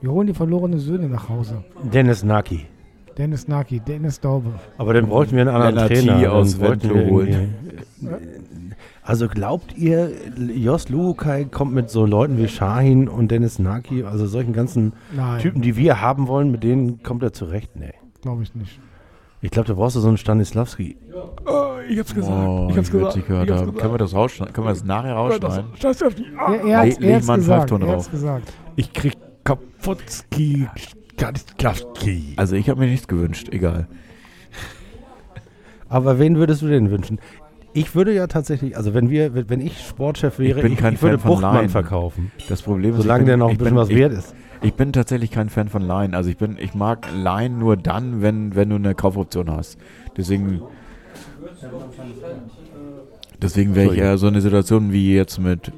[0.00, 1.62] Wir holen die verlorenen Söhne nach Hause.
[1.92, 2.66] Dennis Naki.
[3.18, 4.50] Dennis Naki, Dennis Daube.
[4.78, 6.32] Aber dann bräuchten wir einen anderen Lennart Trainer.
[6.32, 7.48] Aus Venlo irgendwie-
[9.04, 10.10] Also glaubt ihr,
[10.54, 15.40] Jos Luhukai kommt mit so Leuten wie Shahin und Dennis Naki, also solchen ganzen Nein,
[15.40, 17.72] Typen, die wir haben wollen, mit denen kommt er zurecht?
[17.76, 17.92] Nee.
[18.22, 18.78] Glaube ich nicht.
[19.44, 20.96] Ich glaube, da brauchst du so einen Stanislavski.
[21.88, 23.74] ich hab's Oh, ich witzig gehört haben.
[23.76, 24.54] Können wir das rausschneiden?
[24.54, 25.64] Können wir das nachher rausschneiden?
[25.80, 27.70] Er, er, Leg- hat's- leg er hat's mal einen gesagt.
[27.72, 28.52] Er hat's gesagt.
[28.76, 30.68] Ich krieg Kaputski,
[31.16, 32.34] Stanislavski.
[32.36, 33.88] Also ich habe mir nichts gewünscht, egal.
[35.88, 37.18] Aber wen würdest du denn wünschen?
[37.74, 41.18] Ich würde ja tatsächlich, also wenn wir, wenn ich Sportchef wäre, bin kein ich würde
[41.18, 41.68] Fan von Buchtmann Laien.
[41.70, 42.30] verkaufen.
[42.48, 44.12] Das Problem ist, Solange ich bin, der noch ein ich bisschen bin, was ich, wert
[44.12, 44.34] ist.
[44.62, 46.14] Ich bin tatsächlich kein Fan von Laien.
[46.14, 49.76] Also ich bin, ich mag Laien nur dann, wenn, wenn du eine Kaufoption hast.
[50.16, 50.62] Deswegen,
[53.40, 55.72] deswegen wäre ich eher so eine Situation wie jetzt mit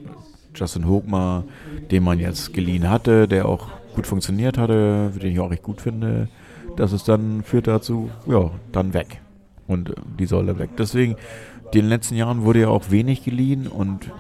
[0.55, 1.45] Justin Hochmar,
[1.91, 5.81] den man jetzt geliehen hatte, der auch gut funktioniert hatte, den ich auch recht gut
[5.81, 6.29] finde.
[6.77, 9.21] Das ist dann führt dazu, ja, dann weg.
[9.67, 10.71] Und äh, die dann weg.
[10.77, 14.11] Deswegen, in den letzten Jahren wurde ja auch wenig geliehen und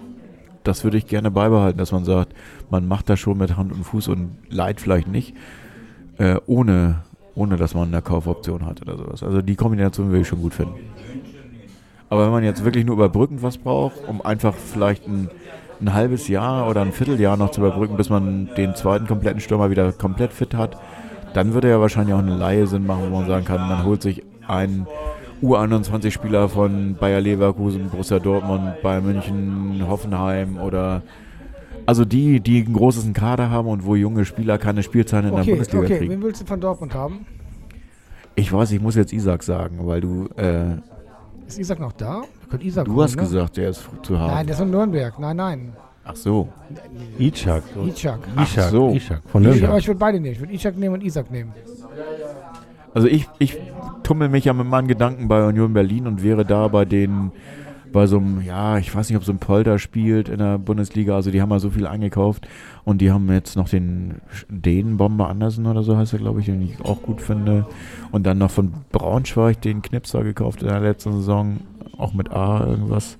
[0.64, 2.34] das würde ich gerne beibehalten, dass man sagt,
[2.70, 5.34] man macht das schon mit Hand und Fuß und leiht vielleicht nicht,
[6.18, 7.02] äh, ohne,
[7.34, 9.22] ohne dass man eine Kaufoption hat oder sowas.
[9.22, 10.74] Also die Kombination würde ich schon gut finden.
[12.08, 15.28] Aber wenn man jetzt wirklich nur überbrückend was braucht, um einfach vielleicht ein,
[15.80, 19.70] ein halbes Jahr oder ein Vierteljahr noch zu überbrücken, bis man den zweiten kompletten Stürmer
[19.70, 20.78] wieder komplett fit hat,
[21.34, 24.00] dann würde ja wahrscheinlich auch eine Laie Sinn machen, wo man sagen kann, man holt
[24.00, 24.86] sich einen
[25.44, 31.02] U21-Spieler von Bayer Leverkusen, Borussia Dortmund, Bayern München, Hoffenheim oder
[31.86, 35.40] also die, die ein großes Kader haben und wo junge Spieler keine Spielzeit in der
[35.40, 35.98] Okay, Bundesliga okay.
[35.98, 36.12] kriegen.
[36.12, 37.26] Wen willst du von Dortmund haben?
[38.36, 40.76] Ich weiß, ich muss jetzt Isaac sagen, weil du äh,
[41.46, 42.22] Ist Isaac noch da?
[42.22, 43.22] Wir können Isaac du holen, hast ne?
[43.22, 44.32] gesagt, der ist zu haben.
[44.34, 45.18] Nein, der ist in Nürnberg.
[45.18, 45.72] Nein, nein.
[46.04, 46.48] Ach so.
[47.18, 47.62] Ichak.
[47.86, 48.18] Ishak.
[48.42, 48.90] Ichak, so.
[48.92, 49.78] Ichak von Ich, aber Nürnberg.
[49.80, 50.32] ich würde beide nehmen.
[50.34, 51.52] Ich würde Ishak nehmen und Isaac nehmen.
[52.94, 53.58] Also ich, ich
[54.04, 57.32] tummel mich ja mit meinen Gedanken bei Union Berlin und wäre da bei den,
[57.92, 61.16] bei so einem, ja, ich weiß nicht, ob so ein Polter spielt in der Bundesliga,
[61.16, 62.46] also die haben ja so viel eingekauft
[62.84, 66.62] und die haben jetzt noch den Dänen-Bomber Andersen oder so heißt er, glaube ich, den
[66.62, 67.66] ich auch gut finde.
[68.12, 71.60] Und dann noch von Braunschweig den Knipser gekauft in der letzten Saison,
[71.96, 73.18] auch mit A irgendwas.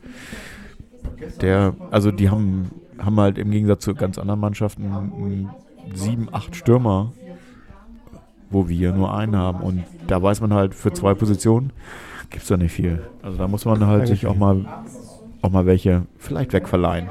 [1.41, 5.51] Der, also die haben, haben halt im Gegensatz zu ganz anderen Mannschaften
[5.95, 7.13] sieben, acht Stürmer
[8.55, 9.61] wo wir nur einen haben.
[9.61, 11.73] Und da weiß man halt, für zwei Positionen
[12.31, 13.03] gibt es da nicht viel.
[13.23, 14.65] Also da muss man halt sich auch mal,
[15.43, 17.09] auch mal welche vielleicht wegverleihen.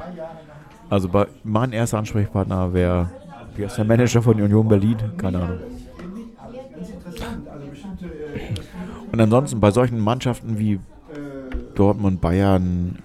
[0.90, 3.10] Also bei, mein erster Ansprechpartner wäre,
[3.56, 4.96] wie heißt der Manager von Union Berlin?
[5.16, 5.58] Keine Ahnung.
[9.12, 10.80] Und ansonsten bei solchen Mannschaften wie
[11.74, 12.98] Dortmund, Bayern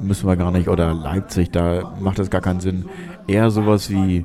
[0.00, 2.86] müssen wir gar nicht, oder Leipzig, da macht das gar keinen Sinn.
[3.26, 4.24] Eher sowas wie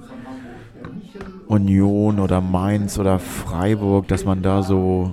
[1.48, 5.12] Union oder Mainz oder Freiburg, dass man da so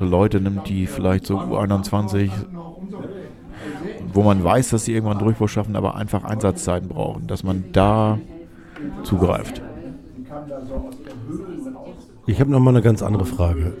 [0.00, 2.30] Leute nimmt, die vielleicht so U21,
[4.12, 8.18] wo man weiß, dass sie irgendwann Durchbruch schaffen, aber einfach Einsatzzeiten brauchen, dass man da
[9.02, 9.62] zugreift.
[12.26, 13.74] Ich habe noch mal eine ganz andere Frage.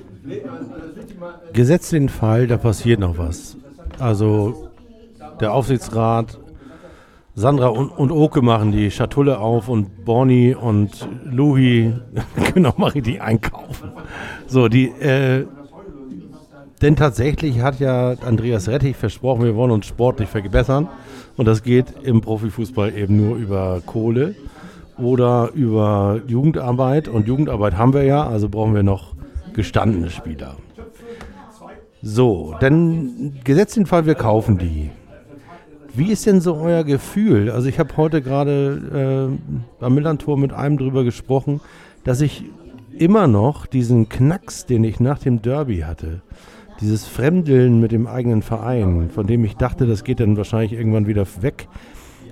[1.52, 3.56] Gesetzt den Fall, da passiert noch was.
[3.98, 4.70] Also
[5.40, 6.38] der Aufsichtsrat,
[7.36, 11.94] Sandra und, und Oke machen die Schatulle auf und Borny und Louis
[12.52, 13.90] können auch mal richtig einkaufen.
[14.46, 15.46] So, die, äh,
[16.80, 20.88] denn tatsächlich hat ja Andreas Rettich versprochen, wir wollen uns sportlich verbessern.
[21.36, 24.34] Und das geht im Profifußball eben nur über Kohle
[24.98, 27.08] oder über Jugendarbeit.
[27.08, 29.14] Und Jugendarbeit haben wir ja, also brauchen wir noch
[29.54, 30.56] gestandene Spieler.
[32.02, 34.90] So, dann gesetzt den Fall, wir kaufen die.
[35.96, 37.50] Wie ist denn so euer Gefühl?
[37.50, 41.60] Also ich habe heute gerade äh, beim Millantor mit einem drüber gesprochen,
[42.02, 42.44] dass ich
[42.98, 46.22] immer noch diesen Knacks, den ich nach dem Derby hatte,
[46.80, 51.06] dieses Fremdeln mit dem eigenen Verein, von dem ich dachte, das geht dann wahrscheinlich irgendwann
[51.06, 51.68] wieder weg,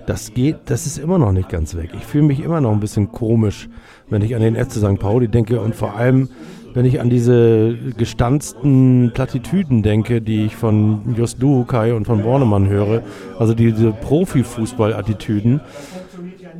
[0.07, 1.91] das geht, das ist immer noch nicht ganz weg.
[1.93, 3.69] Ich fühle mich immer noch ein bisschen komisch,
[4.09, 4.99] wenn ich an den FC St.
[4.99, 6.27] Pauli denke und vor allem,
[6.73, 12.67] wenn ich an diese gestanzten Plattitüden denke, die ich von Just Duhukai und von Bornemann
[12.67, 13.01] höre,
[13.39, 15.61] also diese Profifußball-Attitüden.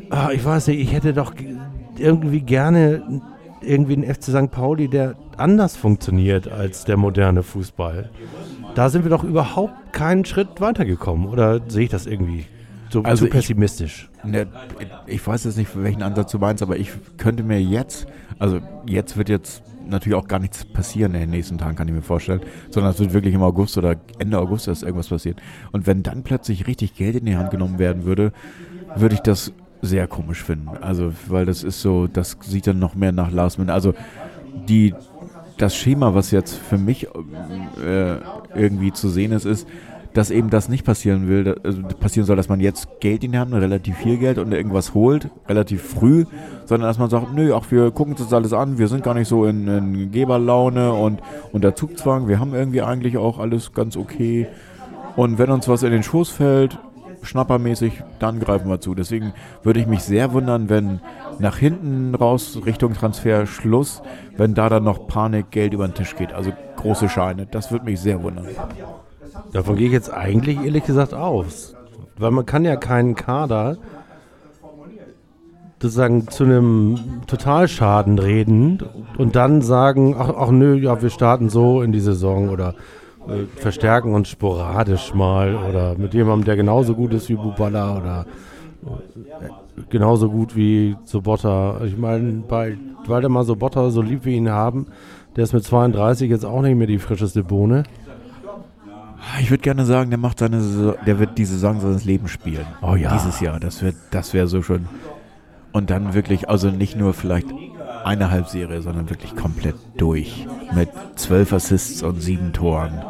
[0.10, 1.56] Ah, ich weiß nicht, ich hätte doch ge-
[1.97, 3.21] irgendwie gerne
[3.62, 4.52] irgendwie einen FC St.
[4.52, 8.10] Pauli, der anders funktioniert als der moderne Fußball.
[8.76, 11.28] Da sind wir doch überhaupt keinen Schritt weitergekommen.
[11.28, 12.45] Oder sehe ich das irgendwie
[12.89, 14.10] so Also zu ich- pessimistisch?
[14.23, 14.47] Ne,
[15.08, 18.06] ich weiß jetzt nicht, für welchen Ansatz du meinst, aber ich könnte mir jetzt,
[18.39, 21.93] also jetzt wird jetzt natürlich auch gar nichts passieren in den nächsten Tagen, kann ich
[21.93, 25.38] mir vorstellen, sondern es wird wirklich im August oder Ende August erst irgendwas passieren.
[25.72, 28.34] Und wenn dann plötzlich richtig Geld in die Hand genommen werden würde,
[28.96, 30.69] würde ich das sehr komisch finden.
[30.82, 33.74] Also, weil das ist so, das sieht dann noch mehr nach Last Minute.
[33.74, 33.93] Also,
[34.67, 34.93] die,
[35.58, 37.08] das Schema, was jetzt für mich
[37.86, 38.17] äh,
[38.56, 39.67] irgendwie zu sehen ist, ist,
[40.13, 43.38] dass eben das nicht passieren will, also passieren soll, dass man jetzt Geld in die
[43.38, 46.26] Hand relativ viel Geld und irgendwas holt, relativ früh,
[46.65, 49.13] sondern dass man sagt, nö, ach, wir gucken uns das alles an, wir sind gar
[49.15, 51.21] nicht so in, in Geberlaune und
[51.52, 54.47] unter Zugzwang, wir haben irgendwie eigentlich auch alles ganz okay
[55.15, 56.78] und wenn uns was in den Schoß fällt,
[57.21, 58.95] schnappermäßig, dann greifen wir zu.
[58.95, 60.99] Deswegen würde ich mich sehr wundern, wenn
[61.39, 64.02] nach hinten raus Richtung Transfer Schluss,
[64.38, 67.86] wenn da dann noch Panik, Geld über den Tisch geht, also große Scheine, das würde
[67.86, 68.47] mich sehr wundern.
[69.52, 71.76] Davon gehe ich jetzt eigentlich ehrlich gesagt aus.
[72.17, 73.78] Weil man kann ja keinen Kader
[75.84, 78.80] sozusagen zu einem Totalschaden reden
[79.17, 82.76] und dann sagen, ach, ach nö, ja, wir starten so in die Saison oder
[83.28, 88.26] äh, verstärken uns sporadisch mal oder mit jemandem, der genauso gut ist wie Bubala oder
[88.86, 91.82] äh, genauso gut wie Sobotta.
[91.86, 94.88] Ich meine, bei Waldemar Sobotta, so lieb wir ihn haben,
[95.36, 97.84] der ist mit 32 jetzt auch nicht mehr die frischeste Bohne.
[99.41, 102.65] Ich würde gerne sagen, der macht seine Saison, der wird die Saison seines Lebens spielen.
[102.81, 103.13] Oh ja.
[103.13, 104.88] Dieses Jahr, das wird, das wäre so schon.
[105.71, 107.47] Und dann wirklich, also nicht nur vielleicht
[108.03, 110.45] eine Halbserie, sondern wirklich komplett durch.
[110.75, 113.01] Mit zwölf Assists und sieben Toren.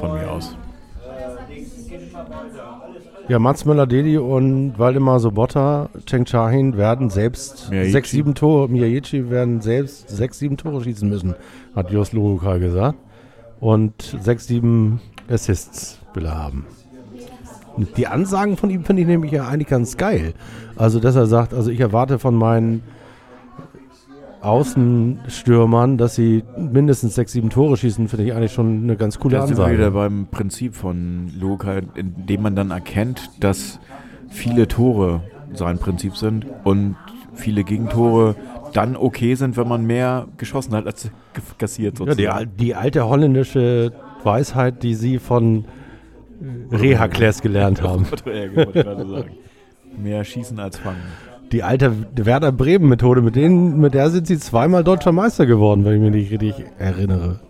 [0.00, 0.56] Von mir aus.
[3.28, 7.92] Ja, Mats Möller-Deli und Waldemar Sobotta, Cheng Chahin werden selbst Miyagichi.
[7.92, 11.34] sechs, sieben Tore, Miyagichi werden selbst sechs, sieben Tore schießen müssen,
[11.74, 12.98] hat Jos Luruka gesagt.
[13.60, 15.00] Und sechs, sieben
[15.32, 16.66] Assists will er haben.
[17.96, 20.34] Die Ansagen von ihm finde ich nämlich ja eigentlich ganz geil.
[20.76, 22.82] Also, dass er sagt, also ich erwarte von meinen
[24.42, 29.36] Außenstürmern, dass sie mindestens sechs, sieben Tore schießen, finde ich eigentlich schon eine ganz coole
[29.36, 29.90] Da sind wir wieder Ansage.
[30.10, 33.78] beim Prinzip von Luca, indem man dann erkennt, dass
[34.28, 35.22] viele Tore
[35.54, 36.96] sein Prinzip sind und
[37.34, 38.34] viele Gegentore
[38.72, 41.10] dann okay sind, wenn man mehr geschossen hat, als
[41.58, 42.50] kassiert Ja, die, sozusagen.
[42.58, 43.92] die alte holländische
[44.24, 45.64] Weisheit, die sie von
[46.70, 48.06] Rehakles gelernt haben.
[49.96, 51.02] Mehr schießen als fangen.
[51.52, 55.84] Die alte Werder Bremen Methode, mit, denen, mit der sind sie zweimal deutscher Meister geworden,
[55.84, 57.40] wenn ich mich nicht richtig erinnere.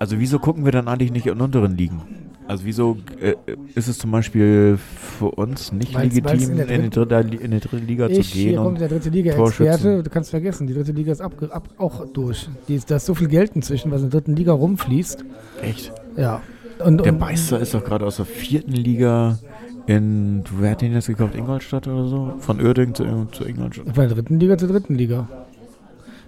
[0.00, 2.29] Also wieso gucken wir dann eigentlich nicht in unteren Ligen?
[2.50, 3.34] Also wieso äh,
[3.76, 7.14] ist es zum Beispiel für uns nicht Weil's- weil's legitim, in der in, die dritte,
[7.44, 8.56] in die dritte Liga Ich, zu hier gehen?
[8.56, 9.08] kommt Und der dritte.
[9.10, 10.02] Liga-Experte.
[10.02, 12.48] Du kannst vergessen, die dritte Liga ist ab, ab, auch durch.
[12.66, 15.24] Die ist, da ist so viel Geld inzwischen, was in der dritten Liga rumfließt.
[15.62, 15.92] echt?
[16.16, 16.40] Ja.
[16.84, 19.38] Und, Der Meister ist doch gerade aus der vierten Liga
[19.86, 21.36] in, wer hat den jetzt gekauft?
[21.36, 22.32] Ingolstadt oder so?
[22.40, 23.86] Von Uerdingen zu, zu Ingolstadt.
[23.94, 25.28] Von der dritten Liga zur dritten Liga.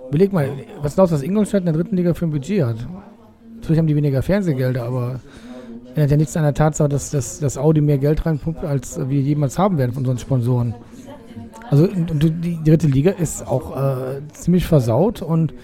[0.09, 0.49] Überleg mal,
[0.83, 2.77] was glaubst du, was Ingolstadt in der dritten Liga für ein Budget hat?
[3.57, 5.21] Natürlich haben die weniger Fernsehgelder, aber
[5.95, 8.99] er hat ja nichts an der Tatsache, dass, dass, dass Audi mehr Geld reinpumpt, als
[9.09, 10.75] wir jemals haben werden von unseren Sponsoren.
[11.71, 15.55] Also die dritte Liga ist auch äh, ziemlich versaut und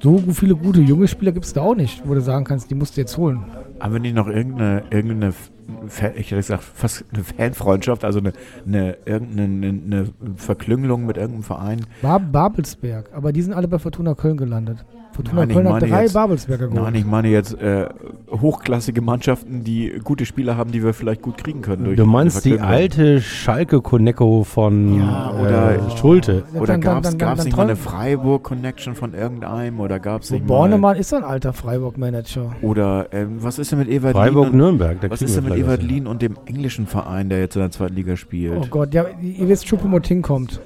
[0.00, 2.76] so viele gute junge Spieler gibt es da auch nicht, wo du sagen kannst, die
[2.76, 3.44] musst du jetzt holen.
[3.80, 5.32] Haben wir nicht noch irgendeine, irgendeine
[6.16, 8.32] ich hätte gesagt, fast eine Fanfreundschaft, also eine,
[8.66, 11.86] eine, irgendeine eine Verklüngelung mit irgendeinem Verein?
[12.00, 14.84] Bar Babelsberg, aber die sind alle bei Fortuna Köln gelandet.
[15.18, 16.82] Fortuna Nein, ich Köln hat meine drei jetzt- Babelsberger geholt.
[16.84, 17.88] Nein, ich meine jetzt äh,
[18.30, 21.86] hochklassige Mannschaften, die gute Spieler haben, die wir vielleicht gut kriegen können.
[21.86, 26.44] Durch Du meinst die alte Schalke Konecko von Ja, oder- äh, Schulte.
[26.54, 29.80] Oder gab es nicht mal eine Freiburg-Connection von irgendeinem?
[29.80, 30.54] Oder gab es So nicht mal...
[30.54, 32.52] Bornemann ist ein alter Freiburg-Manager.
[32.62, 34.98] Oder ähm, was ist denn mit und- Freiburg-Nürnberg.
[35.08, 35.82] Was ist denn mit.
[35.82, 38.56] Lien und dem englischen Verein, der jetzt in der zweiten Liga spielt?
[38.56, 40.60] Oh Gott, ja, ihr wisst, Choupo-Moting kommt.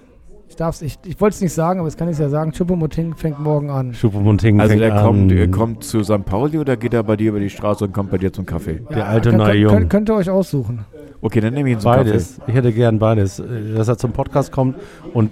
[0.53, 2.53] Ich darf's, ich, ich wollte es nicht sagen, aber jetzt kann ich es ja sagen.
[2.53, 3.95] Choupo-Moting fängt morgen an.
[3.95, 5.07] Schuppemonting also fängt der an.
[5.07, 6.27] kommt, der kommt zu St.
[6.27, 8.83] Pauli oder geht er bei dir über die Straße und kommt bei dir zum Kaffee?
[8.95, 9.73] Der alte könnt, neue könnt, Jung.
[9.73, 10.85] könnt, könnt ihr euch aussuchen.
[11.23, 12.39] Okay, dann nehme ich ihn zum Beides.
[12.47, 13.43] Ich hätte gern beides.
[13.75, 14.77] Dass er zum Podcast kommt
[15.15, 15.31] und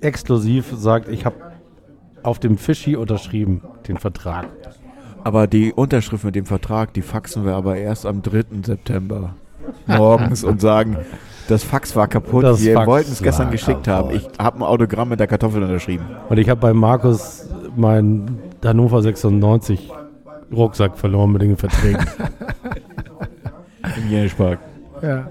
[0.00, 1.34] exklusiv sagt, ich habe
[2.22, 4.46] auf dem Fischi unterschrieben, den Vertrag.
[4.62, 4.78] Kaffee.
[5.24, 8.44] Aber die Unterschrift mit dem Vertrag, die faxen wir aber erst am 3.
[8.64, 9.34] September.
[9.88, 10.98] morgens und sagen,
[11.48, 14.10] das Fax war kaputt, Das wir Fax wollten es gestern geschickt haben.
[14.14, 16.04] Ich habe ein Autogramm mit der Kartoffel unterschrieben.
[16.28, 19.90] Und ich habe bei Markus meinen Hannover 96
[20.52, 22.04] Rucksack verloren mit den Verträgen.
[24.04, 24.58] Im Jenischpark.
[25.02, 25.28] Ja.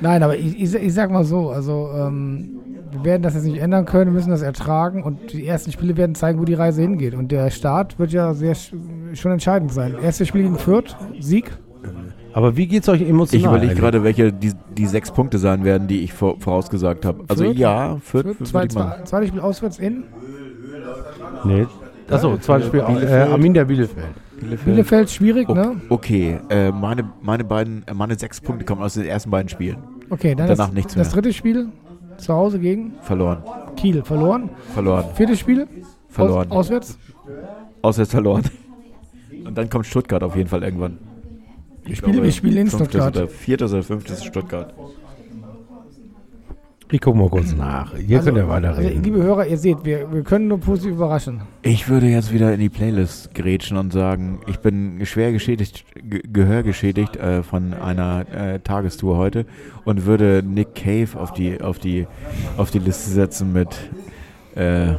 [0.00, 2.50] Nein, aber ich, ich, ich sag mal so, also ähm,
[2.92, 6.14] wir werden das jetzt nicht ändern können, müssen das ertragen und die ersten Spiele werden
[6.14, 7.14] zeigen, wo die Reise hingeht.
[7.14, 8.74] Und der Start wird ja sehr sch-
[9.14, 9.94] schon entscheidend sein.
[10.02, 11.50] Erstes Spiel gegen Fürth, Sieg.
[12.32, 13.38] Aber wie geht's euch emotional?
[13.40, 17.24] Ich überlege gerade, welche die, die sechs Punkte sein werden, die ich vor, vorausgesagt habe.
[17.28, 17.56] Also Fürth?
[17.56, 20.04] ja, Fürth, Fürth zwei, zwei, zweites Spiel auswärts in
[21.44, 21.66] Nee.
[22.10, 22.80] Achso, zweites Spiel.
[22.80, 23.32] Äh, Bielefeld.
[23.32, 24.06] Arminia Bielefeld.
[24.64, 25.80] Bielefeld, schwierig, ne?
[25.88, 29.78] Okay, äh, meine, meine beiden, äh, meine sechs Punkte kommen aus den ersten beiden Spielen.
[30.10, 31.14] Okay, dann Danach das, nichts das mehr.
[31.14, 31.68] dritte Spiel
[32.18, 33.42] zu Hause gegen Verloren,
[33.76, 34.50] Kiel verloren.
[34.74, 35.66] verloren, Viertes Spiel
[36.08, 36.50] verloren.
[36.50, 36.98] Aus, auswärts.
[37.82, 38.44] Auswärts verloren.
[39.44, 40.98] Und dann kommt Stuttgart auf jeden Fall irgendwann.
[41.88, 43.16] Wir spielen, wir spielen in Stuttgart.
[43.16, 44.74] Oder viertes oder fünftes Stuttgart.
[46.90, 47.94] Ich gucke mal kurz nach.
[47.96, 49.02] Hier könnt ihr Also, weiterreden.
[49.02, 51.42] liebe Hörer, ihr seht, wir, wir können nur positiv überraschen.
[51.62, 56.22] Ich würde jetzt wieder in die Playlist grätschen und sagen, ich bin schwer geschädigt, ge
[56.32, 59.44] gehörgeschädigt äh, von einer äh, Tagestour heute
[59.84, 62.06] und würde Nick Cave auf die, auf die,
[62.56, 63.68] auf die Liste setzen mit,
[64.56, 64.92] äh,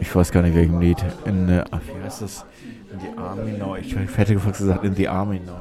[0.00, 2.44] ich weiß gar nicht welchem Lied, in, äh, ach, wie heißt das?
[2.92, 3.76] In the Army Now.
[3.76, 5.52] Ich hätte fast gesagt, in the Army Now.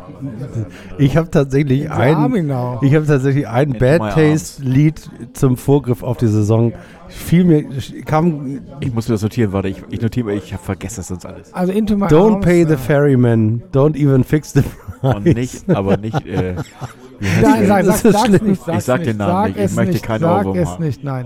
[0.98, 2.80] Ich habe tatsächlich ein, Arminau.
[2.84, 5.02] ich habe tatsächlich ein In Bad Taste Lied
[5.34, 6.74] zum Vorgriff auf die Saison.
[7.08, 7.66] Viel mir
[8.06, 11.26] kam Ich muss mir das notieren, warte, ich, ich notiere, ich hab, vergesse das sonst
[11.26, 11.54] alles.
[11.54, 15.16] Also Into My Don't Arms, pay the äh, ferryman, don't even fix the price.
[15.16, 16.56] Und nicht, aber nicht, äh,
[17.42, 17.68] Nein, der?
[17.68, 18.48] sag, Das sag, ist sag's schlimm.
[18.50, 18.64] nicht.
[18.64, 20.70] Sag's Ich sag nicht, den Namen sag nicht, ich möchte nicht, keinen Sag Ohrwurm es
[20.70, 20.84] haben.
[20.86, 21.26] nicht, nein.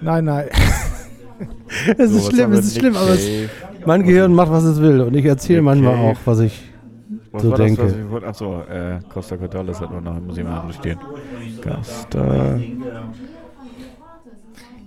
[0.00, 0.48] Nein, nein.
[1.96, 3.26] Es ist Sowas schlimm, es ist schlimm, aber es.
[3.86, 5.00] Mein Gehirn macht, was es will.
[5.00, 6.62] Und ich erzähle Nick manchmal auch, was ich
[7.30, 7.84] Was so war das, denke.
[7.84, 8.26] was ich wollte?
[8.26, 10.98] Achso, äh, Costa Cordalis hat noch, muss ich mal notieren.
[11.62, 12.58] Costa.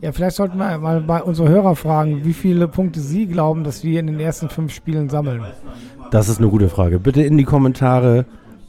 [0.02, 3.84] Ja, vielleicht sollten wir mal bei unsere Hörer fragen, wie viele Punkte sie glauben, dass
[3.84, 5.44] wir in den ersten fünf Spielen sammeln.
[6.12, 7.00] Das ist eine gute Frage.
[7.00, 8.26] Bitte in die Kommentare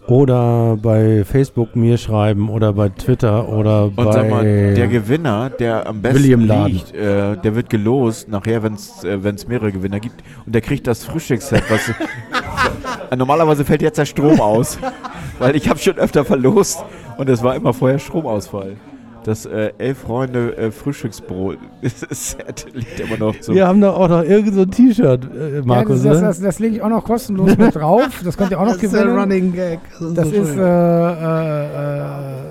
[0.09, 5.51] oder bei Facebook mir schreiben oder bei Twitter oder Und bei sag mal, der Gewinner,
[5.51, 6.73] der am besten William Laden.
[6.73, 10.23] liegt, äh, der wird gelost, nachher, wenn es äh, wenn's mehrere Gewinner gibt.
[10.45, 11.93] Und der kriegt das Frühstücksset, was...
[13.17, 14.79] Normalerweise fällt jetzt der Strom aus.
[15.39, 16.83] Weil ich habe schon öfter verlost
[17.19, 18.77] und es war immer vorher Stromausfall.
[19.27, 23.55] Das äh, elf Freunde äh, Frühstücksbrot Set liegt immer noch so.
[23.55, 26.27] Wir haben doch auch noch irgend so ein T-Shirt, äh, Markus, ja, das, ne?
[26.29, 28.23] das, das lege ich auch noch kostenlos mit drauf.
[28.25, 29.19] Das könnt ihr auch noch Das ist gewinnen.
[29.19, 29.81] Running Gag.
[30.15, 30.59] Das so ist, schön.
[30.61, 32.45] äh, äh, äh,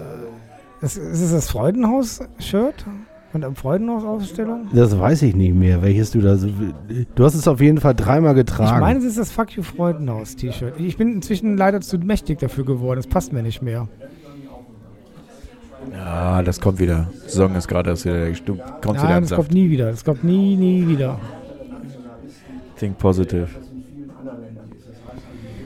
[0.81, 2.85] das, ist das das Freudenhaus-Shirt?
[3.31, 4.67] Von der Freudenhaus-Ausstellung?
[4.73, 6.49] das weiß ich nicht mehr, welches du da so.
[7.15, 8.75] Du hast es auf jeden Fall dreimal getragen.
[8.75, 10.73] Ich meine, es ist das Fuck You Freudenhaus-T-Shirt.
[10.77, 12.97] Ich bin inzwischen leider zu mächtig dafür geworden.
[12.97, 13.87] Das passt mir nicht mehr.
[15.93, 17.07] Ja, das kommt wieder.
[17.27, 18.29] Saison ist gerade erst wieder.
[18.31, 19.41] Du kommst wieder Nein, im das Saft.
[19.41, 19.91] kommt nie wieder.
[19.91, 21.19] Das kommt nie, nie wieder.
[22.77, 23.47] Think positive.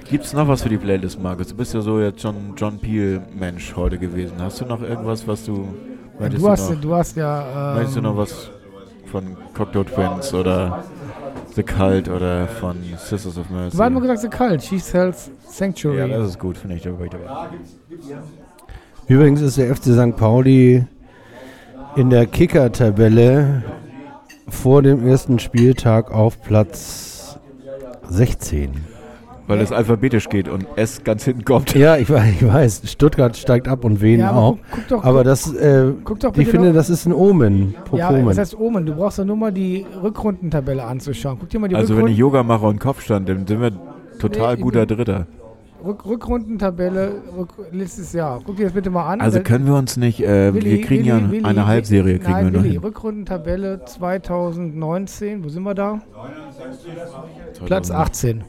[0.09, 1.49] Gibt's noch was für die Playlist, Markus?
[1.49, 4.33] Du bist ja so jetzt schon John Peel-Mensch heute gewesen.
[4.39, 5.67] Hast du noch irgendwas, was du.
[6.19, 7.73] möchtest Du hast, noch, du hast ja.
[7.75, 8.49] möchtest du Ähm, noch was
[9.11, 10.83] von Cocktail Twins oder
[11.55, 13.77] The Cult oder von Sisters of Mercy?
[13.77, 15.97] du hast mal gesagt, The Cult, She Sells Sanctuary.
[16.09, 16.81] ja, das ist gut, finde ich.
[16.83, 17.49] Da bin ich dabei.
[19.09, 20.15] Übrigens ist der FC St.
[20.15, 20.85] Pauli
[21.95, 23.63] in der Kicker-Tabelle
[24.47, 27.37] vor dem ersten Spieltag auf Platz
[28.09, 28.71] 16.
[29.47, 31.73] Weil es alphabetisch geht und S ganz hinten kommt.
[31.73, 32.81] Ja, ich weiß, ich weiß.
[32.85, 34.51] Stuttgart steigt ab und Wien Ja, aber auch.
[34.51, 37.73] guck, guck doch, Aber das, äh, guck doch ich finde, das ist ein Omen.
[37.93, 41.37] ja, das heißt Omen, du brauchst doch nur mal die Rückrundentabelle anzuschauen.
[41.39, 43.71] Guck dir mal die Also, wenn Rückrunden- ich Yoga mache und Kopfstand, dann sind wir
[44.19, 45.25] total Nee, guter Dritter.
[45.83, 48.41] Rück Rückrundentabelle Rück letztes Jahr.
[48.43, 49.21] Guck dir das bitte mal an.
[49.21, 52.31] Also können wir uns nicht, äh, Willi, wir kriegen Willi, ja Willi, eine Halbserie, kriegen
[52.31, 52.77] Nein, wir Willi.
[52.77, 56.01] Rückrundentabelle 2019, wo sind wir da?
[57.65, 58.43] Platz 18.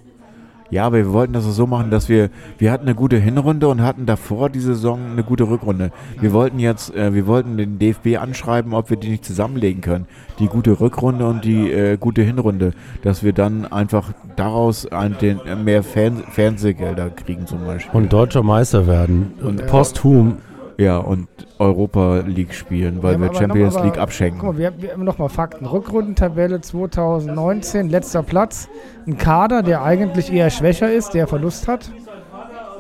[0.70, 3.82] Ja, aber wir wollten das so machen, dass wir, wir hatten eine gute Hinrunde und
[3.82, 5.90] hatten davor die Saison eine gute Rückrunde.
[6.20, 10.06] Wir wollten jetzt, äh, wir wollten den DFB anschreiben, ob wir die nicht zusammenlegen können.
[10.38, 12.72] Die gute Rückrunde und die äh, gute Hinrunde.
[13.02, 17.98] Dass wir dann einfach daraus ein, den, äh, mehr Fern Fernsehgelder kriegen zum Beispiel.
[17.98, 19.32] und deutscher Meister werden.
[19.42, 20.36] Und posthum.
[20.80, 24.46] Ja, und Europa League spielen, weil wir aber Champions noch- aber- League Guck abschenken.
[24.46, 25.66] mal, wir, wir haben nochmal Fakten.
[25.66, 28.68] Rückrundentabelle 2019, letzter Platz.
[29.06, 31.90] Ein Kader, der eigentlich eher schwächer ist, der Verlust hat.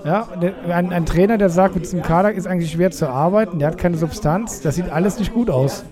[0.06, 0.28] Ja,
[0.70, 3.76] ein, ein Trainer, der sagt, mit diesem Kader ist eigentlich schwer zu arbeiten, der hat
[3.76, 5.84] keine Substanz, das sieht alles nicht gut aus.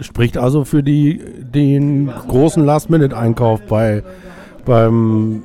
[0.00, 4.02] Spricht also für die, den großen Last-Minute-Einkauf bei,
[4.64, 5.42] beim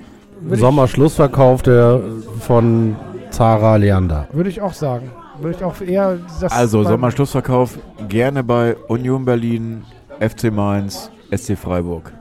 [0.50, 2.00] Sommerschlussverkauf der
[2.40, 2.96] von
[3.34, 4.28] Zara Leander.
[4.32, 5.12] Würde ich auch sagen.
[5.42, 9.84] Würde ich auch eher das Also Sommerschlussverkauf gerne bei Union Berlin,
[10.20, 12.14] FC Mainz, SC Freiburg.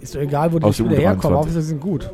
[0.00, 1.36] Ist doch egal, wo die Aus der Spieler herkommen.
[1.36, 1.38] U23.
[1.40, 2.10] Hauptsache, sie sind gut.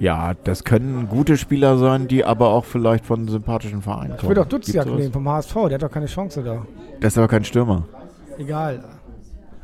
[0.00, 4.30] Ja, das können gute Spieler sein, die aber auch vielleicht von sympathischen Vereinen Ich kommen.
[4.30, 4.86] würde auch sowas?
[4.86, 5.54] nehmen vom HSV.
[5.68, 6.62] Der hat doch keine Chance da.
[7.00, 7.84] Das ist aber kein Stürmer.
[8.36, 8.82] Egal.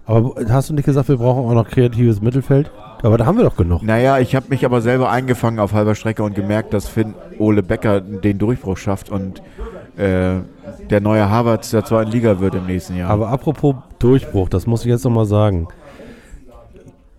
[0.06, 2.70] Aber hast du nicht gesagt, wir brauchen auch noch kreatives Mittelfeld?
[3.02, 3.82] Aber da haben wir doch genug.
[3.82, 7.62] Naja, ich habe mich aber selber eingefangen auf halber Strecke und gemerkt, dass Finn Ole
[7.62, 9.42] Becker den Durchbruch schafft und
[9.96, 10.40] äh,
[10.90, 13.10] der neue Harvards der zweiten Liga wird im nächsten Jahr.
[13.10, 15.68] Aber apropos Durchbruch, das muss ich jetzt nochmal sagen.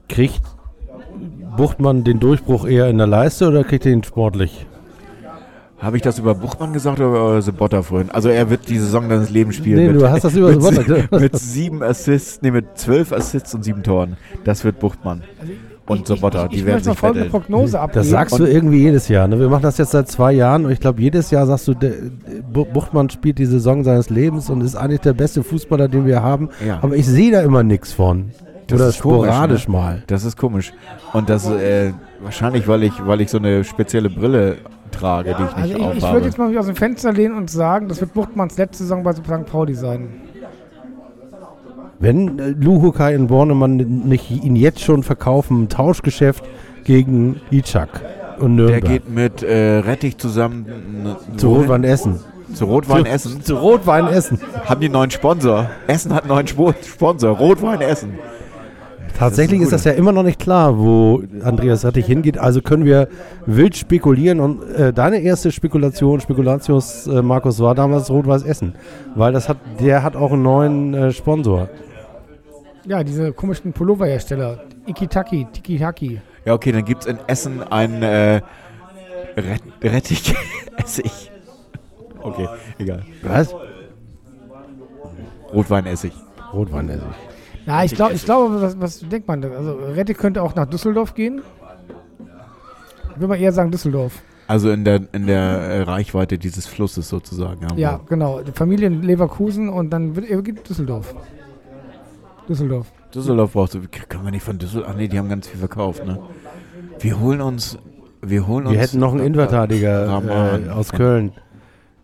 [0.07, 0.41] Kriegt
[1.57, 4.65] Buchtmann den Durchbruch eher in der Leiste oder kriegt er ihn sportlich?
[5.82, 8.11] Habe ich das über Buchmann gesagt oder über Sobotta vorhin?
[8.11, 9.77] Also er wird die Saison seines Lebens spielen.
[9.77, 11.11] Nee, mit, du hast das über mit, Sobotta gesagt.
[11.11, 14.15] mit sieben Assists, nee, mit zwölf Assists und sieben Toren.
[14.43, 15.23] Das wird Buchtmann.
[15.88, 17.41] Und Also ich, die ich werden möchte noch sich folgende betteln.
[17.43, 17.99] Prognose abgeben.
[17.99, 19.27] Das sagst du irgendwie jedes Jahr.
[19.27, 19.39] Ne?
[19.39, 21.91] Wir machen das jetzt seit zwei Jahren und ich glaube, jedes Jahr sagst du, der,
[22.53, 26.21] Bu- Buchtmann spielt die Saison seines Lebens und ist eigentlich der beste Fußballer, den wir
[26.21, 26.49] haben.
[26.65, 26.79] Ja.
[26.82, 28.32] Aber ich sehe da immer nichts von.
[28.67, 29.71] Das Oder ist komisch, sporadisch ne?
[29.73, 30.03] mal.
[30.07, 30.71] Das ist komisch.
[31.11, 34.57] Und das äh, wahrscheinlich, weil ich, weil ich so eine spezielle Brille
[34.91, 36.13] trage, die ich Also nicht ich, ich aufhabe.
[36.13, 39.03] würde jetzt mal mich aus dem Fenster lehnen und sagen, das wird Buchtmanns letzte Saison
[39.03, 39.23] bei St.
[39.45, 40.07] Pauli sein.
[42.02, 46.43] Wenn äh, Luhukai in Bornemann nicht ihn jetzt schon verkaufen, ein Tauschgeschäft
[46.84, 48.02] gegen Ichak
[48.39, 48.84] und der Nürnberg.
[48.91, 50.66] geht mit äh, Rettich zusammen
[51.06, 51.54] n- zu?
[51.54, 52.20] Rotwein Essen.
[52.54, 53.41] Zu Rotwein Essen.
[53.43, 54.39] Zu Rotwein Essen.
[54.66, 55.70] Haben die einen neuen Sponsor?
[55.88, 57.38] Essen hat einen neuen Spo Sponsor.
[57.38, 58.16] Rotwein Essen.
[59.18, 62.38] Tatsächlich Das ist, ist das ja immer noch nicht klar, wo Andreas Rettich hingeht.
[62.39, 63.08] Also können wir
[63.45, 64.39] wild spekulieren.
[64.39, 68.74] Und äh, deine erste Spekulation, Spekulatius, äh, Markus, war damals Rot-Weiß Essen.
[69.16, 71.70] Weil das hat, der hat auch einen neuen äh, Sponsor.
[72.86, 74.63] Ja, diese komischen Pulloverhersteller.
[74.88, 76.21] Ikitaki, Tikitaki.
[76.45, 78.41] Ja, okay, dann gibt es in Essen ein äh,
[79.38, 80.34] Ret Rettich
[80.77, 81.32] Essig.
[82.21, 83.03] Okay, egal.
[83.23, 83.53] Was?
[85.53, 86.13] Rotweinessig.
[86.53, 87.03] Rotwein Essig.
[87.65, 89.41] Ja, ich, glaub, ich glaube, was, was denkt man?
[89.41, 89.49] da?
[89.49, 91.41] Also Rettich könnte auch nach Düsseldorf gehen.
[93.11, 94.21] Ich würde mal eher sagen Düsseldorf.
[94.47, 97.77] Also in der, in der äh, Reichweite dieses Flusses sozusagen.
[97.77, 98.41] Ja, genau.
[98.41, 101.13] Die Familie in Leverkusen und dann wird er geht Düsseldorf.
[102.50, 102.88] Düsseldorf.
[103.14, 103.82] Düsseldorf brauchst du.
[104.10, 104.89] Können wir nicht von Düsseldorf.
[104.92, 106.20] Ach nee, die haben ganz viel verkauft, ne?
[107.00, 107.78] Wir holen uns.
[108.22, 108.76] Wir holen uns.
[108.76, 110.22] Wir hätten noch einen Innenverteidiger
[110.66, 111.32] äh, aus Köln,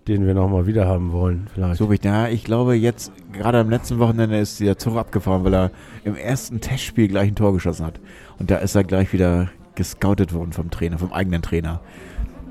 [0.08, 1.48] den wir nochmal wieder haben wollen.
[1.54, 1.78] Vielleicht.
[1.78, 5.44] So wie ich, ja, ich glaube jetzt, gerade am letzten Wochenende ist der Zug abgefahren,
[5.44, 5.72] weil er
[6.04, 8.00] im ersten Testspiel gleich ein Tor geschossen hat.
[8.40, 11.82] Und da ist er gleich wieder gescoutet worden vom Trainer, vom eigenen Trainer,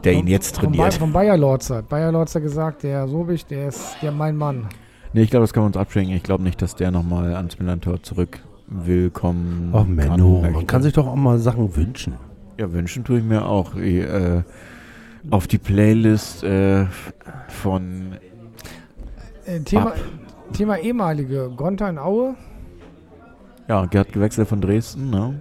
[0.05, 0.95] der ihn jetzt Von, Ba- trainiert.
[0.95, 1.89] von Bayer Lorz hat.
[1.89, 4.68] Bayer Lorz hat gesagt, der Sobich, der ist der mein Mann.
[5.12, 6.14] Nee, ich glaube, das kann man uns abschenken.
[6.14, 10.66] Ich glaube nicht, dass der nochmal ans Millantor zurück willkommen Ach Menno, man möchte.
[10.66, 12.14] kann sich doch auch mal Sachen wünschen.
[12.59, 13.76] Ja, wünschen tue ich mir auch.
[13.76, 14.42] Ich, äh,
[15.30, 16.86] auf die Playlist äh,
[17.48, 18.12] von
[19.46, 19.96] Äh, Thema, Ab.
[20.52, 21.50] Thema ehemalige.
[21.57, 22.34] Gonta in Aue.
[23.68, 25.40] Ja, Gerd gewechselt von Dresden, ne?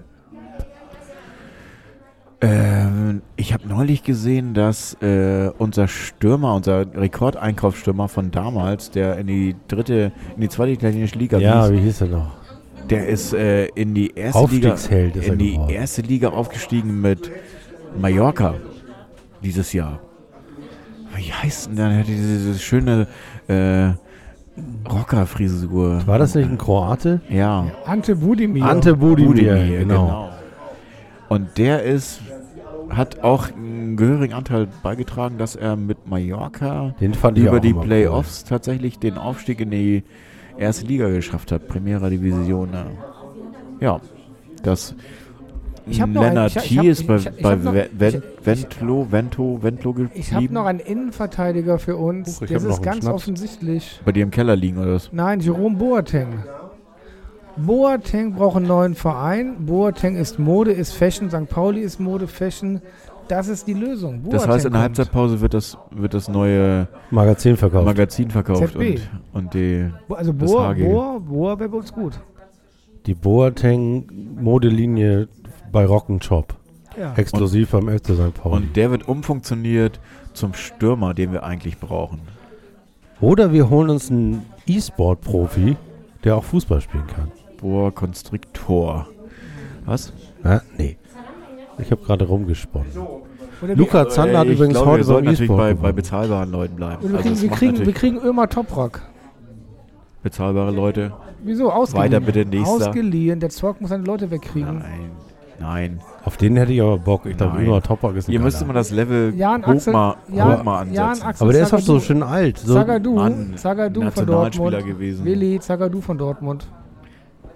[2.46, 9.28] Ähm, ich habe neulich gesehen, dass äh, unser Stürmer, unser Rekordeinkaufsstürmer von damals, der in
[9.28, 12.32] die dritte, in die zweite italienische Liga Ja, wies, wie hieß er noch?
[12.90, 15.70] der ist äh, in die erste Liga, in die geworden.
[15.70, 17.32] erste Liga aufgestiegen mit
[18.00, 18.56] Mallorca
[19.44, 20.00] dieses Jahr.
[21.16, 21.90] Wie heißt denn der?
[21.90, 23.08] Der hatte diese, diese schöne
[23.48, 23.90] äh,
[24.90, 26.06] Rockerfrisur.
[26.06, 27.22] War das nicht ein Kroate?
[27.30, 27.68] Ja.
[27.86, 28.64] Ante Budimir.
[28.66, 30.30] Ante Budimir, Budimir, genau.
[31.28, 32.22] Und der ist,
[32.90, 37.70] hat auch einen gehörigen Anteil beigetragen, dass er mit Mallorca Den fand ich über die
[37.70, 37.86] immer cool.
[37.88, 40.04] Playoffs tatsächlich den Aufstieg in die
[40.58, 42.70] erste Liga geschafft hat, Primera Division.
[43.80, 44.00] Ja,
[44.64, 44.96] das
[45.88, 48.24] Ich hab noch ein- Lennart hab- ist bei, ich- ich bei hab noch- Ve- Ven-
[48.40, 50.14] ich- Ventlo, Vento, Ventlo geblieben.
[50.20, 52.38] Ich habe noch einen Innenverteidiger für uns.
[52.38, 53.14] Huch, ich das ist ganz Schnaps.
[53.16, 54.00] offensichtlich.
[54.06, 55.10] bei dir im Keller liegen oder was?
[55.12, 56.28] Nein, Jerome Boateng.
[57.58, 59.66] Boateng braucht einen neuen Verein.
[59.66, 61.30] Boateng ist Mode, ist Fashion.
[61.30, 61.48] St.
[61.50, 62.82] Pauli ist Mode, Fashion.
[63.28, 64.22] Das ist die Lösung.
[64.22, 64.98] Boateng Das heißt, in der kommt.
[64.98, 67.86] Halbzeitpause wird das, wird das neue Magazin verkauft.
[67.86, 68.78] Magazin verkauft ZB.
[68.78, 69.10] und,
[69.46, 70.74] und die Bo- Also Boa.
[70.74, 72.20] Boa, Boa wäre bei uns gut.
[73.06, 75.28] Die Boateng-Modelinie
[75.72, 76.46] bei Rock'n'Chop.
[77.00, 77.14] Ja.
[77.16, 78.34] Exklusiv beim FC St.
[78.36, 78.56] Pauli.
[78.58, 80.00] Und der wird umfunktioniert
[80.34, 82.20] zum Stürmer, den wir eigentlich brauchen.
[83.22, 85.78] Oder wir holen uns einen E-Sport-Profi,
[86.24, 87.32] der auch Fußball spielen kann.
[87.58, 89.08] Boa Constrictor.
[89.86, 90.14] Was?
[90.44, 90.98] Ja, nee.
[91.78, 92.88] Ich habe gerade rumgesponnen.
[93.76, 96.76] Luca Zander hat Äh, übrigens glaube, heute wir sollten beim natürlich bei, bei bezahlbaren Leuten
[96.76, 97.02] bleiben.
[97.10, 99.02] wir, Also kriegen, wir, kriegen, wir kriegen Ömer Toprak.
[100.24, 101.14] bezahlbare Leute.
[101.44, 101.72] Wieso?
[101.72, 102.12] Ausgeliehen.
[102.14, 102.88] Weiter bitte, nächster.
[102.90, 103.40] Ausgeliehen.
[103.40, 104.80] Der Zorg muss seine Leute wegkriegen.
[104.80, 105.12] Nein.
[105.60, 106.00] Nein.
[106.26, 107.26] Auf den hätte ich aber Bock.
[107.26, 107.60] Ich glaube.
[107.62, 108.66] Ömer Toprak ist ein Ihr müsst geiler.
[108.66, 110.96] immer das Level Jan hoch Axel, mal, Jan, hoch mal ansetzen.
[110.96, 112.58] Jan Axel Aber der ist doch so schön alt.
[112.58, 114.86] So, Zagadou, Mann, Zagadou von Dortmund.
[114.86, 115.24] gewesen.
[115.26, 116.68] Willi Zagadou von Dortmund.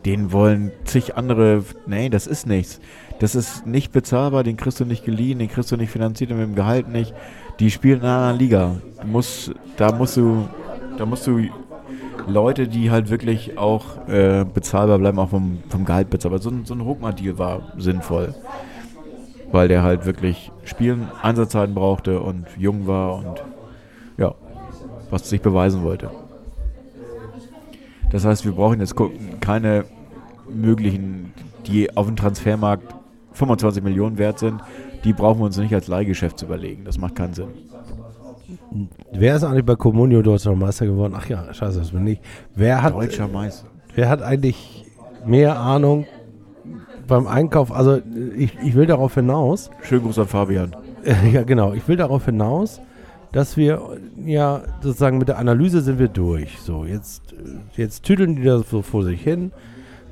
[0.06, 1.64] Den wollen zig andere.
[1.86, 2.80] Nee, das ist nichts.
[3.20, 6.38] Das ist nicht bezahlbar, den kriegst du nicht geliehen, den kriegst du nicht finanziert und
[6.38, 7.14] mit dem Gehalt nicht.
[7.60, 8.76] Die spielen in einer anderen Liga.
[9.02, 10.48] Du musst, da musst du,
[10.98, 11.50] da musst du
[12.28, 16.40] Leute, die halt wirklich auch äh, bezahlbar bleiben, auch vom, vom Gehalt bezahlbar.
[16.40, 18.34] So so ein Ruckmann-Deal war sinnvoll.
[19.52, 23.44] Weil der halt wirklich Spielen, Einsatzzeiten brauchte und jung war und
[24.18, 24.36] ja,
[25.10, 26.10] was sich beweisen wollte.
[28.12, 28.96] Das heißt, wir brauchen jetzt
[29.40, 29.86] keine
[30.52, 31.34] möglichen,
[31.68, 32.96] die auf dem Transfermarkt
[33.34, 34.62] 25 Millionen wert sind,
[35.04, 36.84] die brauchen wir uns nicht als Leihgeschäft zu überlegen.
[36.86, 37.50] Das macht keinen Sinn.
[39.12, 41.14] wer ist eigentlich bei Comunio Deutscher Meister geworden?
[41.16, 42.20] Ach ja, scheiße, das bin ich.
[42.56, 43.68] Wer hat, Deutscher Meister.
[43.96, 44.86] wer hat eigentlich
[45.26, 46.06] mehr Ahnung
[47.08, 47.72] beim Einkauf?
[47.72, 48.00] Also
[48.36, 50.76] ich, ich will darauf hinaus, Schönen Gruß an Fabian.
[51.32, 52.82] ja genau, ich will darauf hinaus,
[53.32, 56.60] dass wir ja sozusagen mit der Analyse sind wir durch.
[56.60, 57.34] So, jetzt,
[57.76, 59.52] jetzt tüdeln die das so vor sich hin.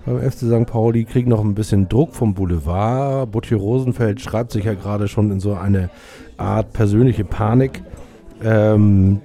[0.05, 0.65] Beim FC St.
[0.65, 3.29] Pauli kriegen noch ein bisschen Druck vom Boulevard.
[3.31, 5.89] Butcher Rosenfeld schreibt sich ja gerade schon in so eine
[6.37, 7.83] Art persönliche Panik.
[8.43, 9.21] Ähm,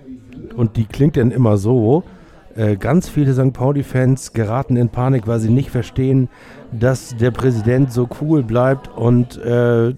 [0.56, 2.04] und die klingt dann immer so.
[2.54, 3.52] Äh, ganz viele St.
[3.52, 6.28] Pauli-Fans geraten in Panik, weil sie nicht verstehen,
[6.72, 9.94] dass der Präsident so cool bleibt und äh,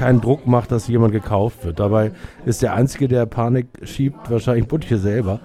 [0.00, 1.78] keinen Druck macht, dass jemand gekauft wird.
[1.78, 2.12] Dabei
[2.46, 5.40] ist der Einzige, der Panik schiebt, wahrscheinlich Butcher selber.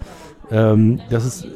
[0.50, 1.48] Ähm, das ist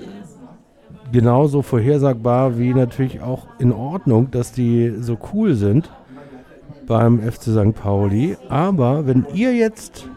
[1.14, 5.90] genauso vorhersagbar wie natürlich auch in Ordnung, dass die so cool sind
[6.88, 7.74] beim FC St.
[7.74, 8.36] Pauli.
[8.50, 10.10] Aber wenn ihr jetzt,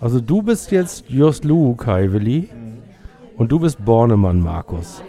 [0.00, 2.48] also du bist jetzt Just Lu, Kai Willi,
[3.36, 5.02] und du bist Bornemann, Markus.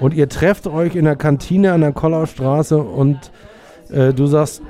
[0.00, 3.30] Und ihr trefft euch in der Kantine an der Kollaustraße und
[3.90, 4.62] äh, du sagst,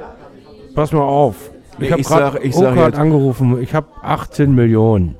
[0.75, 1.54] pass mal auf.
[1.79, 3.61] Ich habe sag- gerade ich sag jetzt- angerufen.
[3.61, 5.17] Ich habe 18 Millionen.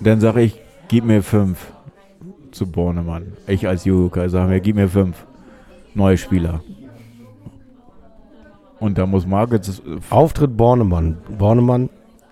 [0.00, 1.72] Dann sage ich, gib mir fünf
[2.50, 3.32] zu Bornemann.
[3.46, 5.26] Ich als Juka sage mir, gib mir fünf
[5.94, 6.60] neue Spieler.
[8.80, 9.70] Und da muss Margit
[10.10, 11.18] Auftritt Bornemann.
[11.38, 11.88] Bornemann,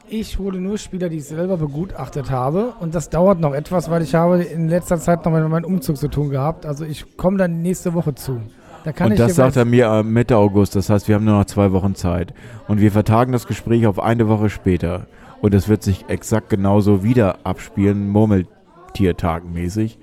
[0.09, 2.73] Ich hole nur Spieler, die ich selber begutachtet habe.
[2.81, 5.97] Und das dauert noch etwas, weil ich habe in letzter Zeit noch mit meinem Umzug
[5.97, 6.67] zu tun gehabt.
[6.67, 8.41] Also ich komme dann nächste Woche zu.
[8.85, 10.76] Da kann Und ich das sagt er mir äh, Mitte August.
[10.76, 12.33] Das heißt, wir haben nur noch zwei Wochen Zeit.
[12.68, 15.07] Und wir vertagen das Gespräch auf eine Woche später.
[15.41, 19.99] Und es wird sich exakt genauso wieder abspielen, Murmeltiertagenmäßig.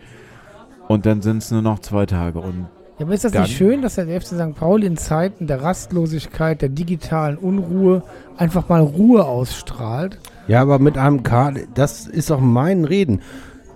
[0.87, 2.39] Und dann sind es nur noch zwei Tage.
[2.39, 2.67] Und
[2.97, 4.55] Ja, aber ist das nicht schön, dass der FC St.
[4.55, 8.03] Pauli in Zeiten der Rastlosigkeit, der digitalen Unruhe
[8.37, 10.19] einfach mal Ruhe ausstrahlt?
[10.47, 13.21] Ja, aber mit einem K, das ist doch mein Reden.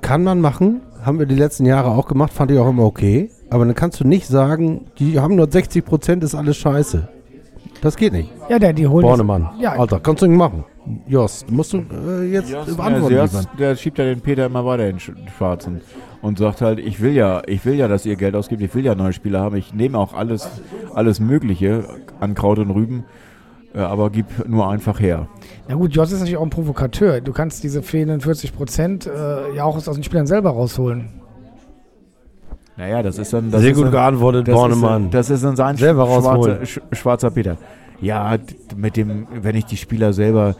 [0.02, 3.30] Kann man machen, haben wir die letzten Jahre auch gemacht, fand ich auch immer okay.
[3.52, 7.08] Aber dann kannst du nicht sagen, die haben nur 60 Prozent, ist alles scheiße.
[7.82, 8.32] Das geht nicht.
[8.50, 9.04] Ja, der, die holen.
[9.04, 9.50] Bornemann.
[9.60, 9.74] Ja.
[9.74, 10.64] Alter, kannst du nicht machen.
[11.08, 13.10] Jos, musst du äh, jetzt beantworten.
[13.14, 13.46] der, liefern.
[13.60, 15.82] der schiebt ja den Peter immer weiter in den Sch- Schwarzen.
[16.22, 18.86] Und sagt halt, ich will ja, ich will ja, dass ihr Geld ausgibt, ich will
[18.86, 20.48] ja neue Spieler haben, ich nehme auch alles,
[20.94, 21.84] alles Mögliche
[22.20, 23.04] an Kraut und Rüben,
[23.74, 25.28] äh, aber gib nur einfach her.
[25.68, 27.22] Ja gut, Jos ist natürlich auch ein Provokateur.
[27.22, 31.10] Du kannst diese fehlenden 40 Prozent äh, ja auch aus den Spielern selber rausholen.
[32.78, 33.52] Naja, das ist dann.
[33.52, 35.06] Das Sehr ist gut dann, geantwortet, das Bornemann.
[35.06, 36.60] Ist, das ist dann sein Selber schwarzer,
[36.94, 37.58] schwarzer Peter.
[38.00, 38.38] Ja,
[38.76, 40.56] mit dem, wenn ich die Spieler selber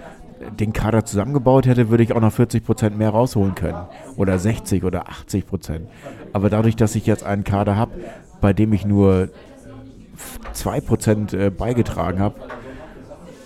[0.60, 3.82] den Kader zusammengebaut hätte, würde ich auch noch 40 Prozent mehr rausholen können.
[4.18, 5.88] Oder 60 oder 80 Prozent.
[6.34, 7.92] Aber dadurch, dass ich jetzt einen Kader habe,
[8.42, 9.30] bei dem ich nur
[10.54, 12.36] 2 Prozent äh, beigetragen habe,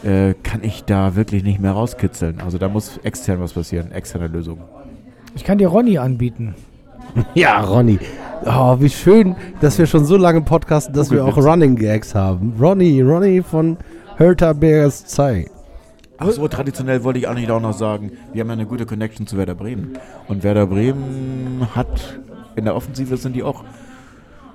[0.04, 2.40] äh, kann ich da wirklich nicht mehr rauskitzeln.
[2.40, 4.60] Also da muss extern was passieren, externe Lösung.
[5.36, 6.56] Ich kann dir Ronny anbieten.
[7.34, 8.00] Ja, Ronny.
[8.46, 11.38] Oh, wie schön, dass wir schon so lange podcasten, dass wir auch.
[11.38, 12.54] Running Gags haben.
[12.60, 13.78] Ronny, Ronny von
[14.18, 14.54] Hertha
[14.90, 15.50] Zeit.
[16.18, 19.28] Ach so, traditionell wollte ich eigentlich auch noch sagen, wir haben ja eine gute Connection
[19.28, 19.98] zu Werder Bremen.
[20.28, 22.20] Und Werder Bremen hat
[22.56, 23.64] in der Offensive sind die auch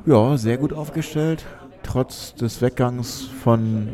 [0.07, 1.45] ja, sehr gut aufgestellt.
[1.83, 3.89] Trotz des Weggangs von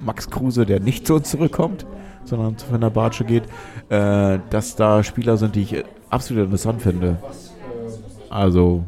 [0.00, 1.86] Max Kruse, der nicht zu uns zurückkommt,
[2.24, 3.44] sondern zu Bartsche geht,
[3.88, 7.18] äh, dass da Spieler sind, die ich absolut interessant finde.
[8.32, 8.84] Also,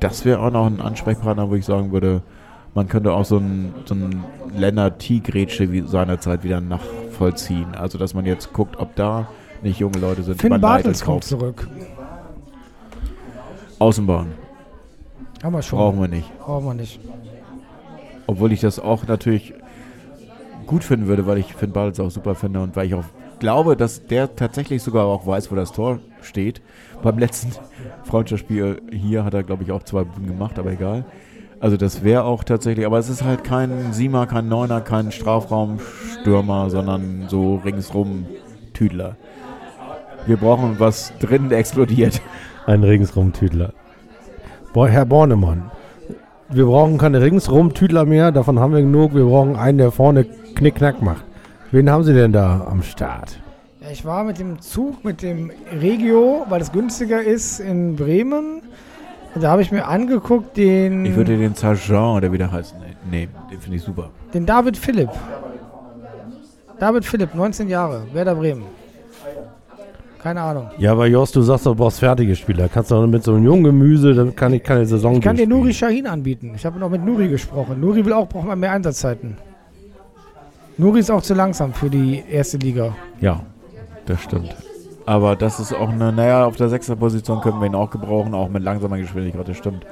[0.00, 2.22] das wäre auch noch ein Ansprechpartner, wo ich sagen würde,
[2.74, 4.24] man könnte auch so ein, so ein
[4.56, 7.74] Lennart T-Grätsche wie seinerzeit wieder nachvollziehen.
[7.74, 9.28] Also, dass man jetzt guckt, ob da
[9.62, 11.68] nicht junge Leute sind, die Finn Bartels kommt zurück.
[13.78, 14.28] Außenbahn
[15.42, 15.78] Haben wir schon.
[15.78, 16.38] brauchen wir nicht.
[16.38, 17.00] Brauchen wir nicht.
[18.26, 19.54] Obwohl ich das auch natürlich
[20.66, 23.04] gut finden würde, weil ich Finn Bartels auch super finde und weil ich auch
[23.42, 26.62] glaube, dass der tatsächlich sogar auch weiß, wo das Tor steht.
[27.02, 27.50] Beim letzten
[28.04, 31.04] Freundschaftsspiel hier hat er, glaube ich, auch zwei Buden gemacht, aber egal.
[31.58, 36.70] Also das wäre auch tatsächlich, aber es ist halt kein Siemer, kein Neuner, kein Strafraumstürmer,
[36.70, 38.26] sondern so ringsrum
[38.74, 39.16] Tüdler.
[40.24, 42.22] Wir brauchen was drin explodiert.
[42.66, 43.72] Ein Ringsrum-Tüdler.
[44.72, 45.72] Boah, Herr Bornemann,
[46.48, 49.16] wir brauchen keine Ringsrum-Tüdler mehr, davon haben wir genug.
[49.16, 50.24] Wir brauchen einen, der vorne
[50.54, 51.24] Knickknack macht.
[51.72, 53.38] Wen haben Sie denn da am Start?
[53.80, 55.50] Ja, ich war mit dem Zug, mit dem
[55.80, 58.62] Regio, weil es günstiger ist, in Bremen.
[59.34, 62.74] Und da habe ich mir angeguckt den, Ich würde den Sergeant, oder wie der heißt,
[62.78, 63.32] ne- nehmen.
[63.50, 64.10] Den finde ich super.
[64.34, 65.08] den David Philipp.
[66.78, 68.64] David Philipp, 19 Jahre, Werder Bremen.
[70.22, 70.68] Keine Ahnung.
[70.78, 72.68] Ja, aber Jost, du sagst, du brauchst fertige Spieler.
[72.68, 75.36] Kannst du doch mit so einem jungen Gemüse, dann kann ich keine Saison Ich kann
[75.36, 75.48] dir.
[75.48, 76.52] Nuri Shahin anbieten.
[76.54, 77.80] Ich habe noch mit Nuri gesprochen.
[77.80, 79.36] Nuri will auch, braucht mal mehr Einsatzzeiten.
[80.78, 82.94] Nuri ist auch zu langsam für die erste Liga.
[83.20, 83.40] Ja,
[84.06, 84.54] das stimmt.
[85.04, 88.34] Aber das ist auch eine, naja, auf der sechster Position können wir ihn auch gebrauchen,
[88.34, 89.84] auch mit langsamer Geschwindigkeit, das stimmt.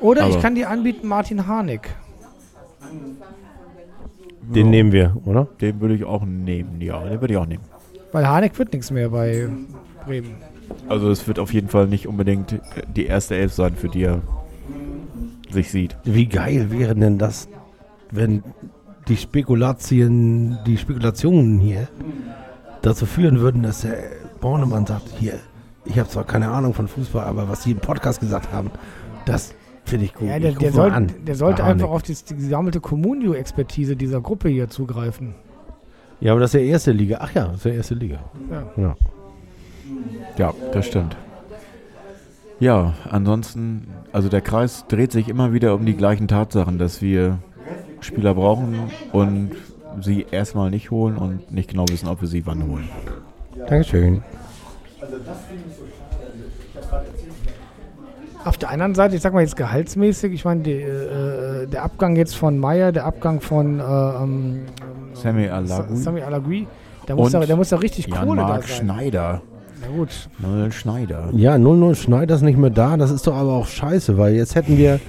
[0.00, 1.90] Oder ich Aber- kann dir anbieten Martin Harnik.
[4.42, 5.46] Den nehmen wir, oder?
[5.60, 7.62] Den würde ich auch nehmen, ja, den würde ich auch nehmen.
[8.12, 9.48] Weil Harnik wird nichts mehr bei
[10.04, 10.34] Bremen.
[10.88, 12.60] Also es wird auf jeden Fall nicht unbedingt
[12.96, 14.20] die erste Elf sein, für die er
[15.50, 15.96] sich sieht.
[16.04, 17.48] Wie geil wäre denn das,
[18.10, 18.42] wenn
[19.10, 21.88] die Spekulation, die Spekulationen hier
[22.82, 23.98] dazu führen würden, dass der
[24.40, 25.34] Bornemann sagt, hier,
[25.84, 28.70] ich habe zwar keine Ahnung von Fußball, aber was die im Podcast gesagt haben,
[29.26, 29.52] das
[29.84, 30.28] finde ich gut.
[30.28, 31.12] Ja, der, Ich der, soll, an.
[31.26, 35.34] der sollte einfach auf die, die gesammelte Communio-Expertise dieser Gruppe hier zugreifen.
[36.20, 37.18] Ja, aber das ist ja erste Liga.
[37.20, 38.20] Ach ja, das ist ja erste Liga.
[38.50, 38.82] Ja.
[38.82, 38.96] Ja.
[40.38, 41.16] Ja, das stimmt.
[42.60, 47.38] Ja, ansonsten, also der Kreis dreht sich immer wieder um die gleichen Tatsachen, dass wir
[48.00, 49.50] Spieler brauchen und
[50.00, 52.88] sie erstmal nicht holen und nicht genau wissen, ob wir sie wann holen.
[53.68, 54.22] Dankeschön.
[58.44, 62.16] Auf der anderen Seite, ich sag mal jetzt gehaltsmäßig, ich meine, die, äh, der Abgang
[62.16, 64.60] jetzt von Meyer, der Abgang von äh, ähm,
[65.12, 66.66] Sammy Sa- Alagui Sami Alagui,
[67.06, 68.76] der muss, da, der muss da richtig Kohle da Jan-Marc sein.
[68.86, 69.42] Schneider.
[69.82, 71.28] Na gut, Noel Schneider.
[71.32, 72.96] Ja, 0-0 Schneider ist nicht mehr da.
[72.96, 75.00] Das ist doch aber auch scheiße, weil jetzt hätten wir,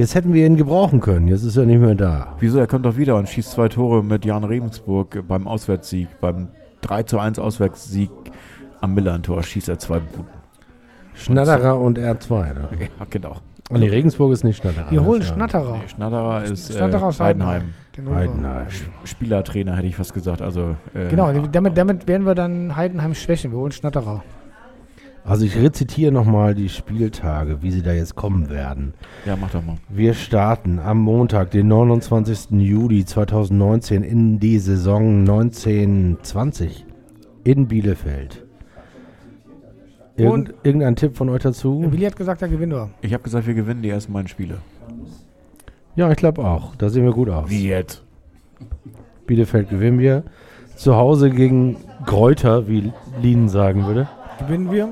[0.00, 1.28] jetzt hätten wir ihn gebrauchen können.
[1.28, 2.34] Jetzt ist er nicht mehr da.
[2.40, 2.58] Wieso?
[2.58, 6.08] Er kommt doch wieder und schießt zwei Tore mit Jan Regensburg beim Auswärtssieg.
[6.20, 6.48] Beim
[6.80, 8.10] 3 zu 1 Auswärtssieg
[8.80, 10.26] am Millantor schießt er zwei Buden.
[11.14, 12.54] Schnatterer und R2.
[12.54, 12.68] Ne?
[12.98, 13.36] Ja, genau.
[13.72, 14.90] Nee, Regensburg ist nicht Schnatterer.
[14.90, 15.76] wir holen ist ja- Schnatterer.
[15.76, 17.62] Nee, Schnatterer ist Schnatterer äh, aus Heidenheim.
[17.94, 18.06] Heidenheim.
[18.06, 18.16] Holen.
[18.16, 18.66] Heidenheim.
[19.04, 20.42] Spielertrainer hätte ich fast gesagt.
[20.42, 23.52] Also, äh, Genau, damit, damit werden wir dann Heidenheim schwächen.
[23.52, 24.22] Wir holen Schnatterer.
[25.24, 28.94] Also ich rezitiere nochmal die Spieltage, wie sie da jetzt kommen werden.
[29.26, 29.76] Ja, mach doch mal.
[29.88, 32.50] Wir starten am Montag, den 29.
[32.52, 36.86] Juli 2019 in die Saison 1920
[37.44, 38.44] in Bielefeld.
[40.16, 41.84] Irgend, irgendein Tipp von euch dazu?
[41.90, 42.90] Willi hat gesagt, er gewinnt nur.
[43.00, 44.58] Ich habe gesagt, wir gewinnen die ersten beiden Spiele.
[45.96, 46.74] Ja, ich glaube auch.
[46.76, 47.48] Da sehen wir gut aus.
[47.48, 48.02] Wie jetzt?
[49.26, 50.24] Bielefeld gewinnen wir.
[50.76, 52.92] Zu Hause gegen Gräuter, wie
[53.22, 54.08] Lien sagen würde.
[54.38, 54.88] Gewinnen wir.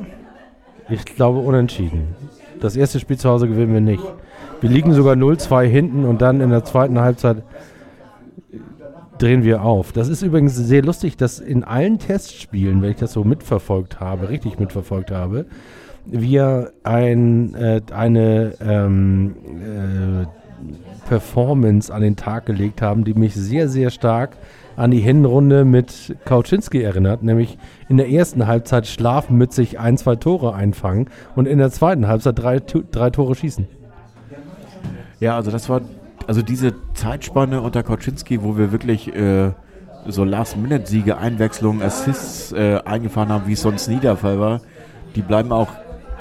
[0.91, 2.17] Ich glaube unentschieden.
[2.61, 4.03] Das erste Spiel zu Hause gewinnen wir nicht.
[4.61, 7.43] Wir liegen sogar 0-2 hinten und dann in der zweiten Halbzeit
[9.19, 9.93] drehen wir auf.
[9.93, 14.29] Das ist übrigens sehr lustig, dass in allen Testspielen, wenn ich das so mitverfolgt habe,
[14.29, 15.47] richtig mitverfolgt habe,
[16.07, 23.69] wir ein, äh, eine ähm, äh, Performance an den Tag gelegt haben, die mich sehr,
[23.69, 24.37] sehr stark
[24.79, 27.59] an die Hinrunde mit Kauczynski erinnert, nämlich
[27.89, 32.61] in der ersten Halbzeit schlafmützig ein, zwei Tore einfangen und in der zweiten Halbzeit drei,
[32.61, 33.67] drei Tore schießen.
[35.19, 35.81] Ja, also das war,
[36.29, 39.51] also diese Zeitspanne unter Koczynski, wo wir wirklich äh,
[40.07, 44.61] so Last-Minute-Siege, Einwechslungen, Assists äh, eingefahren haben, wie es sonst nie der Fall war,
[45.17, 45.69] die bleiben auch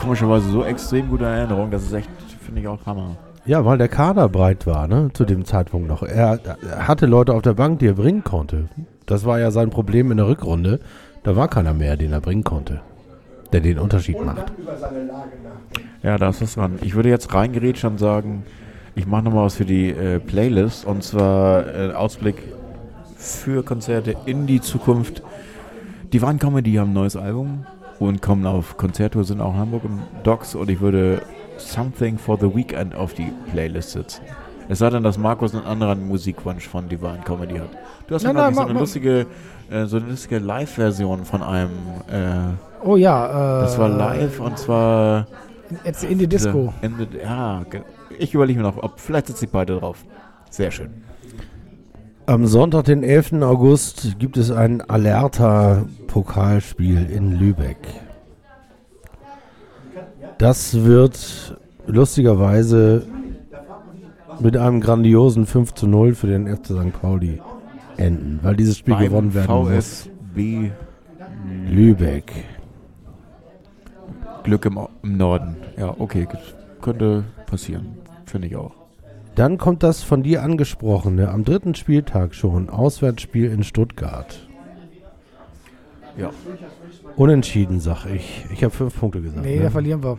[0.02, 1.70] komischerweise so extrem gut in Erinnerung.
[1.70, 2.10] Das ist echt,
[2.44, 3.18] finde ich auch Hammer.
[3.48, 6.04] Ja, weil der Kader breit war, ne, zu dem Zeitpunkt noch.
[6.04, 8.68] Er, er hatte Leute auf der Bank, die er bringen konnte.
[9.06, 10.82] Das war ja sein Problem in der Rückrunde.
[11.24, 12.82] Da war keiner mehr, den er bringen konnte,
[13.54, 14.52] der den Unterschied macht.
[16.04, 16.78] Ja, da ist dran.
[16.82, 18.44] Ich würde jetzt reingerätschen und sagen,
[18.96, 22.36] ich mache nochmal was für die äh, Playlist und zwar äh, Ausblick
[23.16, 25.24] für Konzerte in die Zukunft.
[26.12, 27.66] Die Wine Comedy haben ein neues Album
[28.00, 31.22] und kommen auf Konzerttour, sind auch in Hamburg im Docks und ich würde
[31.58, 34.22] Something for the Weekend auf die Playlist setzen.
[34.70, 37.70] Es sei denn, dass Markus einen anderen Musikwunsch von Divine Comedy hat.
[38.08, 39.26] Du hast Nein, mir nein, so eine lustige,
[39.70, 41.70] äh, so eine lustige Live-Version von einem,
[42.12, 42.54] äh,
[42.84, 43.60] Oh ja.
[43.60, 45.28] Äh, das war live und zwar
[45.84, 46.74] Jetzt in die Disco.
[46.82, 47.64] in the, ja,
[48.20, 50.04] ich überlege mir noch, ob vielleicht sitzen die beide drauf.
[50.50, 50.90] Sehr schön.
[52.26, 53.42] Am Sonntag, den 11.
[53.42, 57.78] August, gibt es ein Alerta-Pokalspiel in Lübeck.
[60.38, 61.58] Das wird
[61.88, 63.06] lustigerweise
[64.40, 67.02] mit einem grandiosen 5 zu 0 für den FC St.
[67.02, 67.42] Pauli
[67.98, 70.10] enden, weil dieses Spiel Beim gewonnen werden muss.
[70.34, 70.72] VfB
[71.70, 72.32] Lübeck.
[74.44, 75.56] Glück im, im Norden.
[75.78, 76.28] Ja, okay,
[76.82, 77.98] könnte passieren.
[78.26, 78.74] Finde ich auch.
[79.36, 84.48] Dann kommt das von dir angesprochene, am dritten Spieltag schon, Auswärtsspiel in Stuttgart.
[86.18, 86.32] Ja.
[87.18, 88.46] Unentschieden, sag ich.
[88.54, 89.44] Ich habe fünf Punkte gesagt.
[89.46, 89.64] Nee, ne?
[89.64, 90.18] da verlieren wir.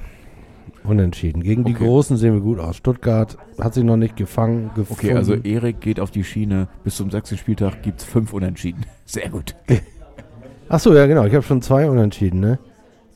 [0.84, 1.42] Unentschieden.
[1.42, 1.84] Gegen die Okay.
[1.84, 2.76] Großen sehen wir gut aus.
[2.76, 4.92] Stuttgart hat sich noch nicht gefangen, gefunden.
[5.06, 6.68] Okay, also Erik geht auf die Schiene.
[6.84, 8.84] Bis zum sechsten Spieltag gibt es fünf Unentschieden.
[9.04, 9.54] Sehr gut.
[10.68, 11.24] Achso, ja genau.
[11.24, 12.58] Ich habe schon zwei Unentschieden, ne?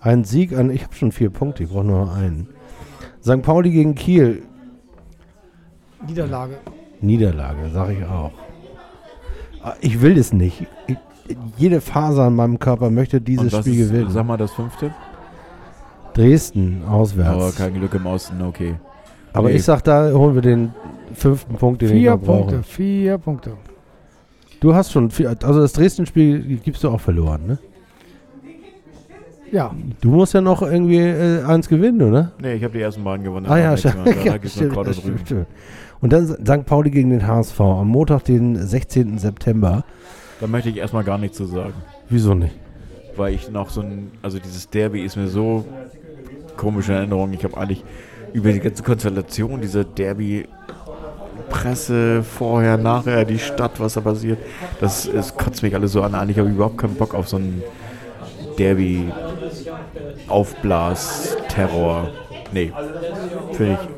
[0.01, 2.49] Ein Sieg an, ich habe schon vier Punkte, ich brauche nur noch einen.
[3.23, 3.43] St.
[3.43, 4.43] Pauli gegen Kiel,
[6.07, 6.57] Niederlage.
[7.01, 8.33] Niederlage, sage ich auch.
[9.63, 10.67] Ah, Ich will es nicht.
[10.89, 10.97] Ich,
[11.57, 14.11] jede Faser in meinem Körper möchte dieses Und was Spiel ist, gewinnen.
[14.11, 14.93] Sag mal das fünfte.
[16.15, 17.31] Dresden auswärts.
[17.31, 18.75] Aber Aber, kein Glück im Osten, okay.
[19.35, 19.51] nee.
[19.53, 20.73] ich sag, da holen wir den
[21.15, 22.39] fünften Punkt, den Vier brauche.
[22.51, 23.53] Punkte, vier Punkte.
[24.61, 27.59] Du hast schon, vier, also das Dresden-Spiel gibst du auch verloren, ne?
[29.51, 29.71] Ja,
[30.01, 32.33] Du musst ja noch irgendwie äh, eins gewinnen, oder?
[32.41, 33.47] Nee, ich habe die ersten beiden gewonnen.
[33.47, 34.07] Ah ja, stimmt.
[36.01, 36.65] Und dann St.
[36.65, 39.19] Pauli gegen den HSV am Montag, den 16.
[39.19, 39.85] September.
[40.43, 41.75] Da möchte ich erstmal gar nichts zu sagen.
[42.09, 42.53] Wieso nicht?
[43.15, 45.65] Weil ich noch so ein, also dieses Derby ist mir so
[46.57, 47.33] komische Erinnerung.
[47.33, 47.85] Ich habe eigentlich
[48.33, 50.49] über die ganze Konstellation dieser Derby
[51.49, 54.39] Presse, vorher, nachher, die Stadt, was da passiert,
[54.81, 56.17] das, das kotzt mich alles so an.
[56.17, 57.63] Eigentlich habe ich überhaupt keinen Bock auf so einen
[58.59, 59.13] Derby
[60.27, 62.11] Aufblas Terror.
[62.53, 62.73] Nee,
[63.53, 63.89] finde ich.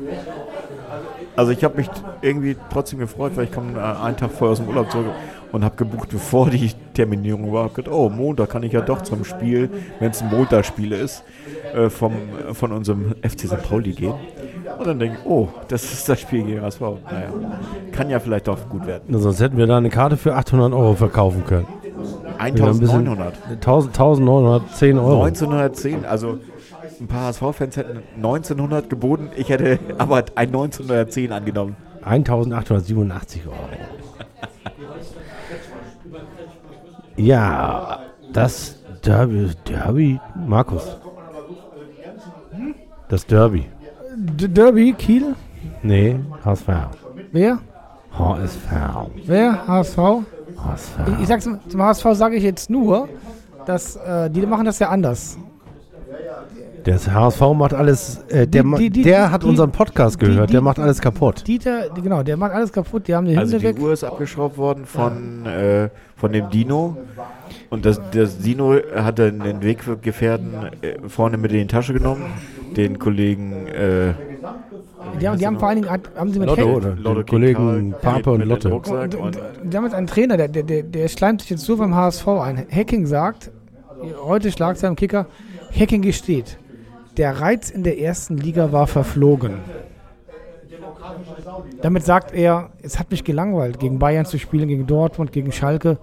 [1.35, 1.89] Also ich habe mich
[2.21, 5.07] irgendwie trotzdem gefreut, weil ich komme äh, einen Tag vorher aus dem Urlaub zurück
[5.55, 7.63] und habe gebucht, bevor die Terminierung war.
[7.65, 11.23] Hab gedacht, oh, Montag kann ich ja doch zum Spiel, wenn es ein Montagsspiel ist,
[11.73, 12.11] äh, vom,
[12.51, 13.63] von unserem FC St.
[13.63, 14.13] Pauli gehen.
[14.77, 16.81] Und dann denke ich, oh, das ist das Spiel gegen HSV.
[16.81, 17.29] Naja,
[17.93, 19.03] kann ja vielleicht doch gut werden.
[19.07, 21.67] Na, Sonst hätten wir da eine Karte für 800 Euro verkaufen können.
[22.37, 22.67] ein bisschen-
[23.07, 23.33] 1900.
[23.51, 25.23] 1000, 1910 Euro.
[25.23, 26.39] 1910, also
[26.99, 31.77] ein paar HSV-Fans hätten 1900 geboten, ich hätte aber ein 1910 angenommen.
[32.03, 33.55] 1887 Euro.
[37.17, 37.99] Ja,
[38.33, 40.97] das Derby, Derby, Markus.
[43.07, 43.65] Das Derby.
[44.15, 45.35] D Derby, Kiel.
[45.83, 46.67] Nee, HSV.
[47.31, 47.59] Wer?
[48.17, 48.69] HSV.
[49.25, 49.67] Wer?
[49.67, 49.97] HSV?
[50.57, 50.99] HSV.
[51.07, 53.07] Ich, ich sag's zum zum HSV sage ich jetzt nur,
[53.65, 55.37] dass äh, die machen das ja anders.
[56.85, 60.25] Der HSV macht alles, äh, der, Die- die- die- der hat die- unseren Podcast die-
[60.27, 61.45] gehört, die- der macht alles kaputt.
[61.47, 63.83] Dieter, die- genau, der macht alles kaputt, die haben die Also Hände die weg.
[63.83, 66.97] Uhr ist abgeschraubt worden von, äh, von dem Dino.
[67.71, 72.23] Und das, das Dino hat dann den Weggefährten äh, vorne mit in die Tasche genommen.
[72.77, 74.13] Den Kollegen äh,
[75.19, 76.95] Die haben, die haben vor allen Dingen haben sie mit Lotte, Hel- oder?
[76.95, 78.73] Lotte Den Kollegen Karl Pape und Lotte.
[78.73, 81.63] Und, und, und, und die haben jetzt einen Trainer, der, der, der, schleimt sich jetzt
[81.65, 82.65] so beim HSV ein.
[82.69, 83.49] Hacking sagt,
[84.23, 85.25] heute Schlagzeile im Kicker,
[85.77, 86.57] Hacking gesteht,
[87.17, 89.59] der Reiz in der ersten Liga war verflogen.
[91.81, 95.97] Damit sagt er, es hat mich gelangweilt, gegen Bayern zu spielen, gegen Dortmund, gegen Schalke.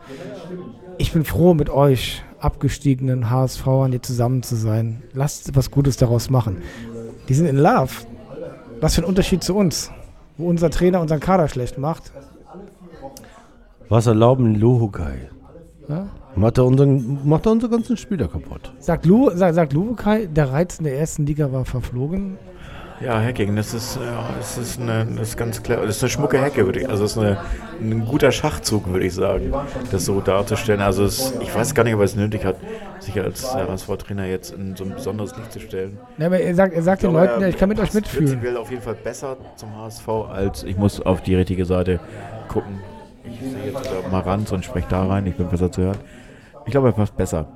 [0.98, 5.02] Ich bin froh, mit euch abgestiegenen HSVern hier zusammen zu sein.
[5.12, 6.62] Lasst was Gutes daraus machen.
[7.28, 7.92] Die sind in Love.
[8.80, 9.90] Was für ein Unterschied zu uns,
[10.36, 12.12] wo unser Trainer unseren Kader schlecht macht.
[13.88, 15.30] Was erlauben Lohukai?
[15.88, 16.08] Ja?
[16.34, 18.72] Macht er unseren, macht er unsere ganzen Spieler kaputt.
[18.78, 22.38] Sagt, Lu, sagt, sagt Lubukai, der Reiz in der ersten Liga war verflogen.
[23.00, 25.84] ja, Hacking, das ist, ja, das ist, eine, das ist ganz klar.
[25.84, 26.88] Das ist eine schmucke Hecke, würde ich.
[26.88, 27.38] Also es ist eine,
[27.80, 29.52] ein guter Schachzug, würde ich sagen,
[29.90, 30.80] das so darzustellen.
[30.80, 32.56] Also es, ich weiß gar nicht, ob er es nötig hat,
[33.00, 35.98] sich als HSV-Trainer jetzt in so ein besonderes Licht zu stellen.
[36.16, 38.26] Ja, aber er sagt, er sagt den glaube, Leuten, er ich kann mit euch mitfühlen.
[38.26, 42.00] Prinzipiell auf jeden Fall besser zum HSV als ich muss auf die richtige Seite
[42.48, 42.78] gucken.
[43.24, 45.98] Ich sehe jetzt mal ran und spreche da rein, ich bin besser zu hören.
[46.66, 47.46] Ich glaube, er passt besser.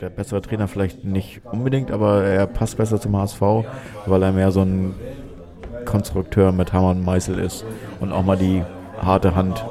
[0.00, 3.40] Der bessere Trainer vielleicht nicht unbedingt, aber er passt besser zum HSV,
[4.06, 4.94] weil er mehr so ein
[5.84, 7.64] Konstrukteur mit Hammer und Meißel ist
[8.00, 8.64] und auch mal die
[9.00, 9.64] harte Hand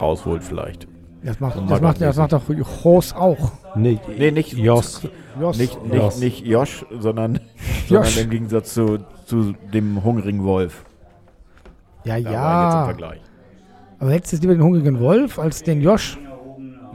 [0.00, 0.86] rausholt vielleicht.
[1.22, 2.42] Das macht, das macht, das macht doch
[2.84, 3.50] Horst auch.
[3.74, 5.02] Nee, Nee, nicht Jos.
[5.40, 5.58] Jos.
[5.58, 6.16] Nicht, nicht, Josh.
[6.18, 7.40] nicht Josh, sondern,
[7.88, 8.18] sondern Josh.
[8.18, 10.84] im Gegensatz zu, zu dem hungrigen Wolf.
[12.04, 12.84] Ja, Da war jetzt im ja.
[12.84, 13.20] Vergleich.
[13.98, 16.18] Aber hättest du lieber den hungrigen Wolf als den Josh?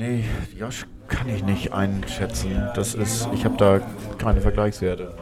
[0.03, 0.25] Nee,
[0.59, 2.61] Josh kann ich nicht einschätzen.
[2.75, 3.79] Das ist, ich habe da
[4.17, 5.13] keine Vergleichswerte.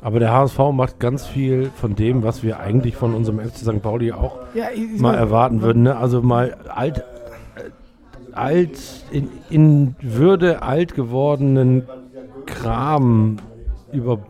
[0.00, 3.82] Aber der HSV macht ganz viel von dem, was wir eigentlich von unserem FC St.
[3.82, 5.82] Pauli auch Ja, ich, mal erwarten würden.
[5.82, 5.98] Ne?
[5.98, 7.04] Also mal alt,
[7.56, 11.86] äh, alt in, in Würde alt gewordenen
[12.46, 13.36] Kram
[13.92, 14.20] über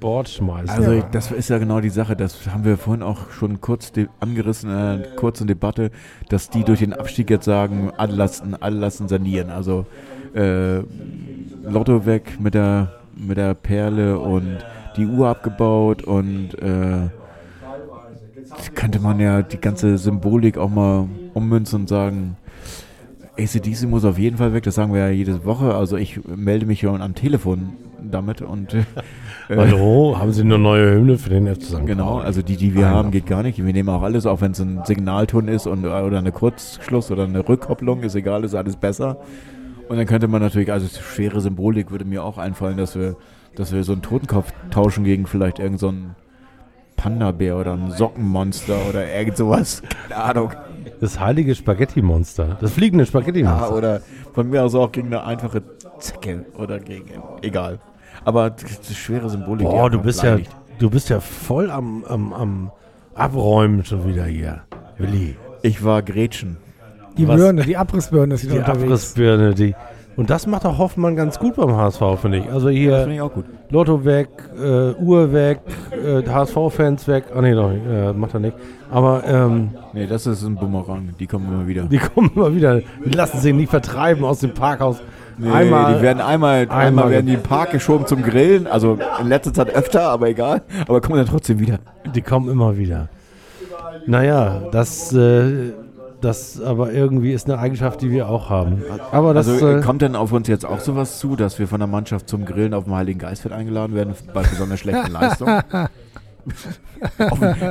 [0.00, 0.70] Bord schmeißen.
[0.70, 1.02] Also Ja.
[1.12, 4.76] das ist ja genau die Sache, das haben wir vorhin auch schon kurz angerissen in
[4.76, 5.90] einer kurzen Debatte,
[6.28, 9.50] dass die durch den Abstieg jetzt sagen, alle lassen, alle lassen sanieren.
[9.50, 9.86] Also
[10.34, 10.78] äh,
[11.62, 14.58] Lotto weg mit der, mit der Perle und
[14.96, 17.08] die Uhr abgebaut und äh,
[18.74, 22.36] könnte man ja die ganze Symbolik auch mal ummünzen und sagen,
[23.38, 25.74] ACDC muss auf jeden Fall weg, das sagen wir ja jede Woche.
[25.74, 28.82] Also ich melde mich schon am Telefon damit und äh,
[29.56, 31.86] Hallo, haben Sie eine neue Hymne für den FC St.
[31.86, 32.96] Genau, also die, die wir Einer.
[32.96, 33.58] haben, geht gar nicht.
[33.64, 37.24] Wir nehmen auch alles, auch wenn es ein Signalton ist und, oder eine Kurzschluss oder
[37.24, 39.16] eine Rückkopplung, ist egal, ist alles besser.
[39.88, 43.16] Und dann könnte man natürlich, also schwere Symbolik würde mir auch einfallen, dass wir,
[43.56, 45.92] dass wir so einen Totenkopf tauschen gegen vielleicht irgend so
[46.96, 49.82] Panda-Bär oder ein Sockenmonster oder irgend sowas.
[50.08, 50.52] Keine Ahnung.
[51.00, 52.56] Das heilige Spaghetti-Monster.
[52.60, 53.74] Das fliegende Ja, Spaghetti-Monster.
[53.74, 54.00] oder
[54.32, 55.62] von mir aus auch gegen eine einfache
[55.98, 57.80] Zecke oder gegen, egal.
[58.24, 59.66] Aber die, die schwere Symbolik.
[59.66, 60.38] die Boah, du bist ja,
[60.78, 62.70] du bist ja voll am, am, am
[63.14, 64.62] Abräumen schon wieder hier.
[64.98, 65.36] Willi.
[65.62, 66.56] Ich war Gretchen.
[67.18, 67.36] Die Was?
[67.36, 68.82] Birne, die Abrissbirne ist wieder Die unterwegs.
[68.84, 69.74] Abrissbirne, die.
[70.16, 72.50] Und das macht auch Hoffmann ganz gut beim HSV, finde ich.
[72.50, 73.46] Also Das hier finde ich auch gut.
[73.70, 75.60] Lotto weg, äh, Uhr weg,
[75.92, 77.24] äh, HSV-Fans weg.
[77.34, 78.56] Ah nee, doch äh, macht er nicht.
[78.90, 81.14] Aber ähm, Nee, das ist ein Bumerang.
[81.18, 81.84] Die kommen immer wieder.
[81.84, 85.00] die kommen immer wieder, die lassen sich nicht vertreiben aus dem Parkhaus.
[85.40, 88.66] Nee, einmal, die werden einmal, einmal, einmal- werden die im Park geschoben zum Grillen.
[88.66, 90.62] Also in letzter Zeit öfter, aber egal.
[90.86, 91.78] Aber kommen dann trotzdem wieder.
[92.14, 93.08] die kommen immer wieder.
[94.06, 95.72] Naja, das, äh,
[96.20, 98.82] das aber irgendwie ist eine Eigenschaft, die wir auch haben.
[99.12, 101.66] Aber das, also äh, äh, kommt denn auf uns jetzt auch sowas zu, dass wir
[101.66, 105.62] von der Mannschaft zum Grillen auf dem Heiligen Geistfeld eingeladen werden bei besonders schlechten Leistungen?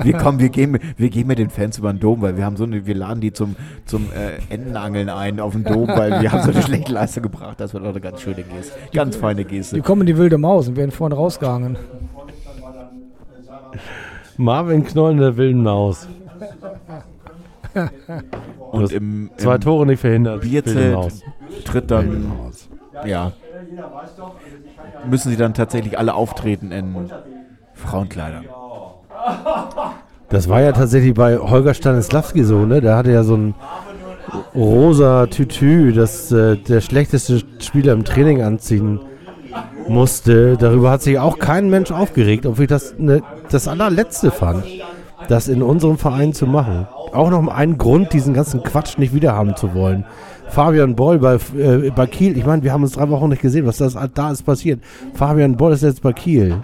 [0.04, 2.46] Wir kommen, wir gehen, mit- wir gehen mit den Fans über den Dom, weil wir
[2.46, 3.56] haben so eine, wir laden die zum,
[3.86, 7.60] zum äh, Entenangeln ein auf den Dom, weil wir haben so eine schlechte Leistung gebracht.
[7.60, 8.74] Das wird auch eine ganz schöne Geste.
[8.94, 9.82] Ganz feine Die Geste.
[9.82, 11.78] kommen in die wilde Maus und werden vorne rausgegangen.
[14.38, 16.08] Marvin Knoll in der wilden Maus.
[18.72, 20.42] Und im, Zwei im Tore nicht verhindert.
[20.42, 21.24] Bierzelt
[21.66, 22.32] tritt dann,
[23.06, 23.32] ja,
[25.08, 27.12] müssen sie dann tatsächlich alle auftreten in
[27.74, 28.46] Frauenkleidern.
[30.30, 32.82] Das war ja tatsächlich bei Holger Stanislawski so, ne?
[32.82, 33.56] Der hatte ja so ein
[34.54, 39.00] rosa Tütü, das äh, der schlechteste Spieler im Training anziehen
[39.88, 40.56] musste.
[40.58, 44.66] Darüber hat sich auch kein Mensch aufgeregt, obwohl ich das ne, das allerletzte fand,
[45.28, 46.88] das in unserem Verein zu machen.
[47.12, 50.06] Auch noch ein Grund, diesen ganzen Quatsch nicht wiederhaben zu wollen.
[50.50, 53.66] Fabian Boll bei, äh, bei Kiel, ich meine, wir haben uns drei Wochen nicht gesehen,
[53.66, 54.80] was das da ist passiert.
[55.14, 56.58] Fabian Boll ist jetzt bei Kiel.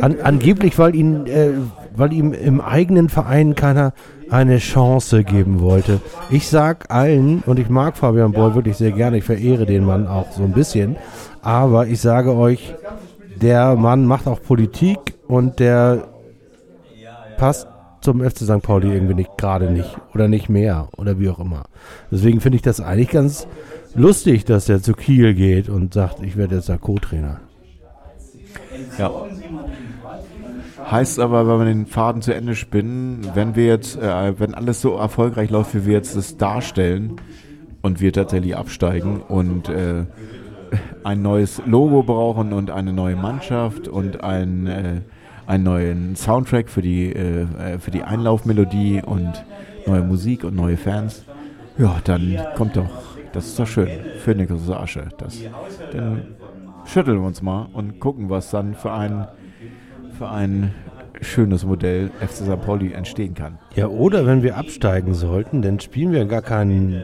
[0.00, 1.50] An, angeblich, weil, ihn, äh,
[1.94, 3.92] weil ihm im eigenen Verein keiner
[4.30, 6.00] eine Chance geben wollte.
[6.30, 10.06] Ich sag allen, und ich mag Fabian Boll wirklich sehr gerne, ich verehre den Mann
[10.06, 10.96] auch so ein bisschen,
[11.42, 12.74] aber ich sage euch,
[13.40, 16.08] der Mann macht auch Politik und der
[17.36, 17.68] passt
[18.00, 18.62] zum FC St.
[18.62, 21.64] Pauli irgendwie nicht gerade nicht oder nicht mehr oder wie auch immer.
[22.10, 23.46] Deswegen finde ich das eigentlich ganz
[23.94, 27.40] lustig, dass er zu Kiel geht und sagt, ich werde jetzt der Co-Trainer.
[28.98, 29.10] Ja.
[30.90, 34.80] Heißt aber, wenn wir den Faden zu Ende spinnen, wenn wir jetzt, äh, wenn alles
[34.80, 37.16] so erfolgreich läuft, wie wir jetzt das darstellen
[37.82, 40.04] und wir tatsächlich absteigen und äh,
[41.04, 45.00] ein neues Logo brauchen und eine neue Mannschaft und ein, äh,
[45.46, 49.44] einen neuen Soundtrack für die, äh, äh, für die Einlaufmelodie und
[49.86, 51.24] neue Musik und neue Fans,
[51.76, 52.88] ja, dann kommt doch,
[53.32, 55.08] das ist doch schön, für Niklas Asche.
[55.18, 55.38] Das,
[55.92, 56.22] dann
[56.84, 59.26] schütteln wir uns mal und gucken, was dann für ein,
[60.14, 60.72] für ein
[61.20, 62.60] schönes Modell FC St.
[62.64, 63.58] Pauli entstehen kann.
[63.74, 67.02] Ja, oder wenn wir absteigen sollten, dann spielen wir gar keinen äh,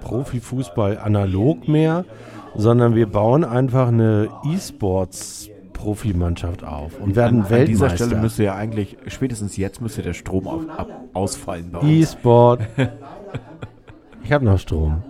[0.00, 2.06] Profifußball analog mehr,
[2.54, 8.06] sondern wir bauen einfach eine E-Sports-Profimannschaft auf und werden an, an dieser Weltmeister.
[8.06, 11.90] Stelle müsste ja eigentlich, spätestens jetzt müsste der Strom auf, ab, ausfallen bei uns.
[11.90, 12.60] E-Sport.
[14.24, 15.02] ich habe noch Strom.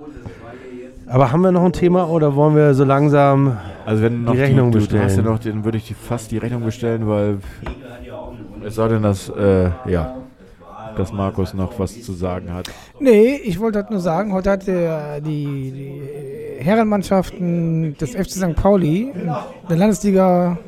[1.06, 4.40] Aber haben wir noch ein Thema oder wollen wir so langsam Also wenn noch Die
[4.40, 5.24] Rechnung du, du hast ja bestellen.
[5.26, 7.38] noch, den würde ich die, fast die Rechnung bestellen, weil
[8.64, 10.16] es sei denn, dass, äh, ja,
[10.96, 12.68] dass Markus noch was zu sagen hat.
[12.98, 15.70] Nee, ich wollte halt nur sagen, heute hat der, die,
[16.58, 18.56] die Herrenmannschaften des FC St.
[18.56, 19.30] Pauli in
[19.70, 20.58] der Landesliga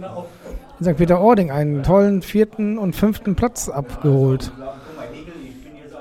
[0.79, 0.97] in St.
[0.97, 4.53] Peter-Ording einen tollen vierten und fünften Platz abgeholt.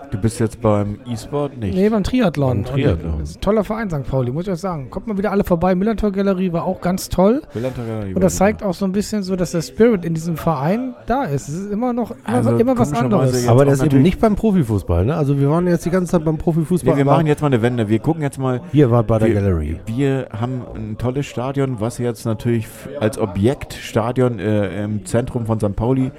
[0.09, 1.75] Du bist jetzt beim E-Sport nicht?
[1.75, 2.63] Nee, beim Triathlon.
[2.63, 3.13] Beim Triathlon.
[3.13, 4.03] Und das ist ein toller Verein, St.
[4.03, 4.89] Pauli, muss ich euch sagen.
[4.89, 5.75] Kommt mal wieder alle vorbei.
[5.75, 7.41] Millantor Galerie war auch ganz toll.
[7.53, 11.23] Und das zeigt auch so ein bisschen so, dass der Spirit in diesem Verein da
[11.23, 11.49] ist.
[11.49, 13.47] Es ist immer noch immer, Also, immer was anderes.
[13.47, 15.15] Aber das ist eben nicht beim Profifußball, ne?
[15.15, 16.93] Also wir waren jetzt die ganze Zeit beim Profifußball.
[16.93, 17.89] Nee, wir machen jetzt mal eine Wende.
[17.89, 18.61] Wir gucken jetzt mal.
[18.71, 19.79] Hier war bei der wir, Gallery.
[19.87, 22.67] Wir haben ein tolles Stadion, was jetzt natürlich
[22.99, 25.75] als Objektstadion äh, im Zentrum von St.
[25.75, 26.11] Pauli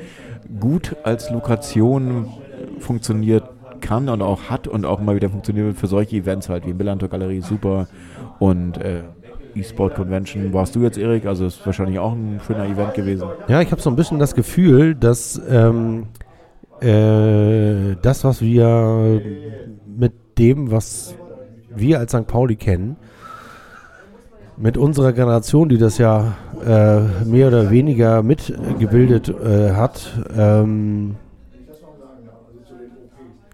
[0.61, 2.29] gut als Lokation
[2.81, 3.45] funktioniert
[3.81, 7.09] kann und auch hat und auch mal wieder funktioniert für solche Events halt wie Millantor
[7.09, 7.89] Galerie, super
[8.39, 9.03] und äh,
[9.55, 10.53] E-Sport Convention.
[10.53, 11.27] Warst du jetzt, Erik?
[11.27, 13.29] Also ist wahrscheinlich auch ein schöner Event gewesen.
[13.49, 16.07] Ja, ich habe so ein bisschen das Gefühl, dass ähm,
[16.81, 19.21] äh, das, was wir
[19.87, 21.15] mit dem, was
[21.75, 22.27] wir als St.
[22.27, 22.97] Pauli kennen,
[24.57, 31.17] mit unserer Generation, die das ja äh, mehr oder weniger mitgebildet äh, hat, ähm,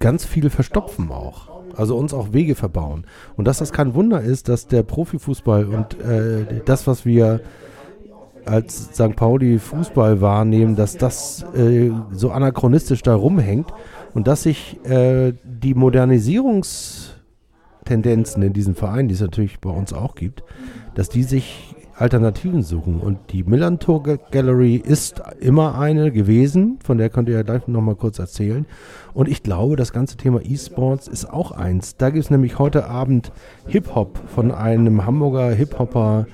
[0.05, 1.49] ganz viel verstopfen auch.
[1.75, 3.07] Also uns auch Wege verbauen.
[3.37, 7.41] Und dass das kein Wunder ist, dass der Profifußball und äh, das, was wir
[8.45, 9.17] als St.
[9.17, 13.73] Pauli Fußball wahrnehmen, dass das äh, so anachronistisch da rumhängt
[14.13, 20.17] und dass sich äh, die Modernisierungstendenzen in diesem Verein, die es natürlich bei uns auch
[20.17, 20.45] gibt,
[20.95, 23.01] dass die sich Alternativen suchen.
[23.01, 27.69] Und die Millantor Ga- Gallery ist immer eine gewesen, von der könnt ihr ja gleich
[27.69, 28.67] nochmal kurz erzählen.
[29.13, 31.97] Und ich glaube, das ganze Thema E-Sports ist auch eins.
[31.97, 33.33] Da gibt es nämlich heute Abend
[33.67, 36.27] Hip-Hop von einem Hamburger Hip-Hopper,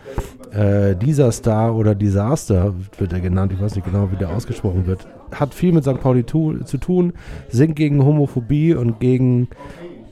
[0.52, 4.86] äh, dieser Star oder Disaster wird er genannt, ich weiß nicht genau, wie der ausgesprochen
[4.86, 5.06] wird.
[5.32, 6.00] Hat viel mit St.
[6.00, 7.12] Pauli tu zu tun,
[7.48, 9.48] singt gegen Homophobie und gegen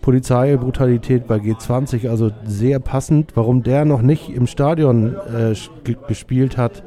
[0.09, 3.33] Polizeibrutalität bei G20, also sehr passend.
[3.35, 5.55] Warum der noch nicht im Stadion äh,
[6.07, 6.83] gespielt hat,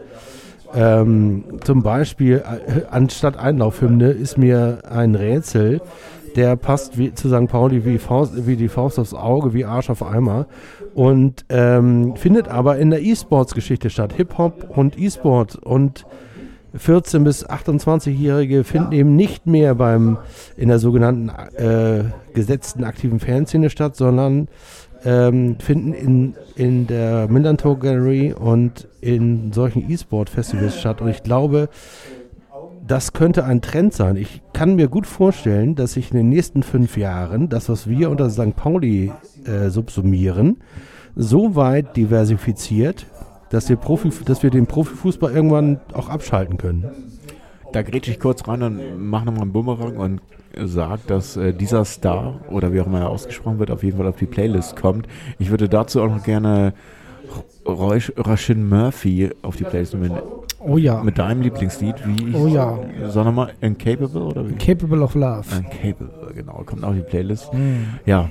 [0.74, 5.82] ähm, zum Beispiel äh, anstatt Einlaufhymne, ist mir ein Rätsel.
[6.36, 7.48] Der passt wie, zu St.
[7.48, 10.48] Pauli wie, Faust, wie die Faust aufs Auge, wie Arsch auf Eimer.
[10.96, 14.14] Und ähm, findet aber in der E-Sports-Geschichte statt.
[14.14, 15.58] Hip-Hop und E-Sport.
[15.58, 16.08] Und
[16.78, 20.18] 14- bis 28-Jährige finden eben nicht mehr beim
[20.56, 24.48] in der sogenannten äh, gesetzten aktiven Fanszene statt, sondern
[25.04, 31.02] ähm, finden in, in der Millantor Gallery und in solchen E-Sport-Festivals statt.
[31.02, 31.70] Und ich glaube,
[32.88, 34.16] das könnte ein Trend sein.
[34.16, 38.10] Ich kann mir gut vorstellen, dass sich in den nächsten fünf Jahren das, was wir
[38.10, 38.56] unter St.
[38.56, 39.12] Pauli
[39.46, 40.58] äh, subsumieren,
[41.16, 43.06] so weit diversifiziert,
[43.52, 46.90] dass wir, Profi, dass wir den Profifußball irgendwann auch abschalten können.
[47.74, 50.22] Da grätsche ich kurz rein und mache nochmal einen Bumerang und
[50.58, 54.08] sage, dass äh, dieser Star, oder wie auch immer er ausgesprochen wird, auf jeden Fall
[54.08, 55.08] auf die Playlist kommt.
[55.38, 56.74] Ich würde dazu auch noch gerne
[57.66, 60.18] Rashin Murphy auf die Playlist nehmen.
[60.60, 61.02] Oh ja.
[61.04, 62.78] Mit deinem Lieblingslied, wie Oh ja.
[63.08, 64.54] Sag nochmal, Incapable oder wie?
[64.54, 65.46] Capable of Love.
[65.56, 67.54] Incapable, genau, kommt auf die Playlist.
[67.54, 67.86] Mhm.
[68.06, 68.30] Ja,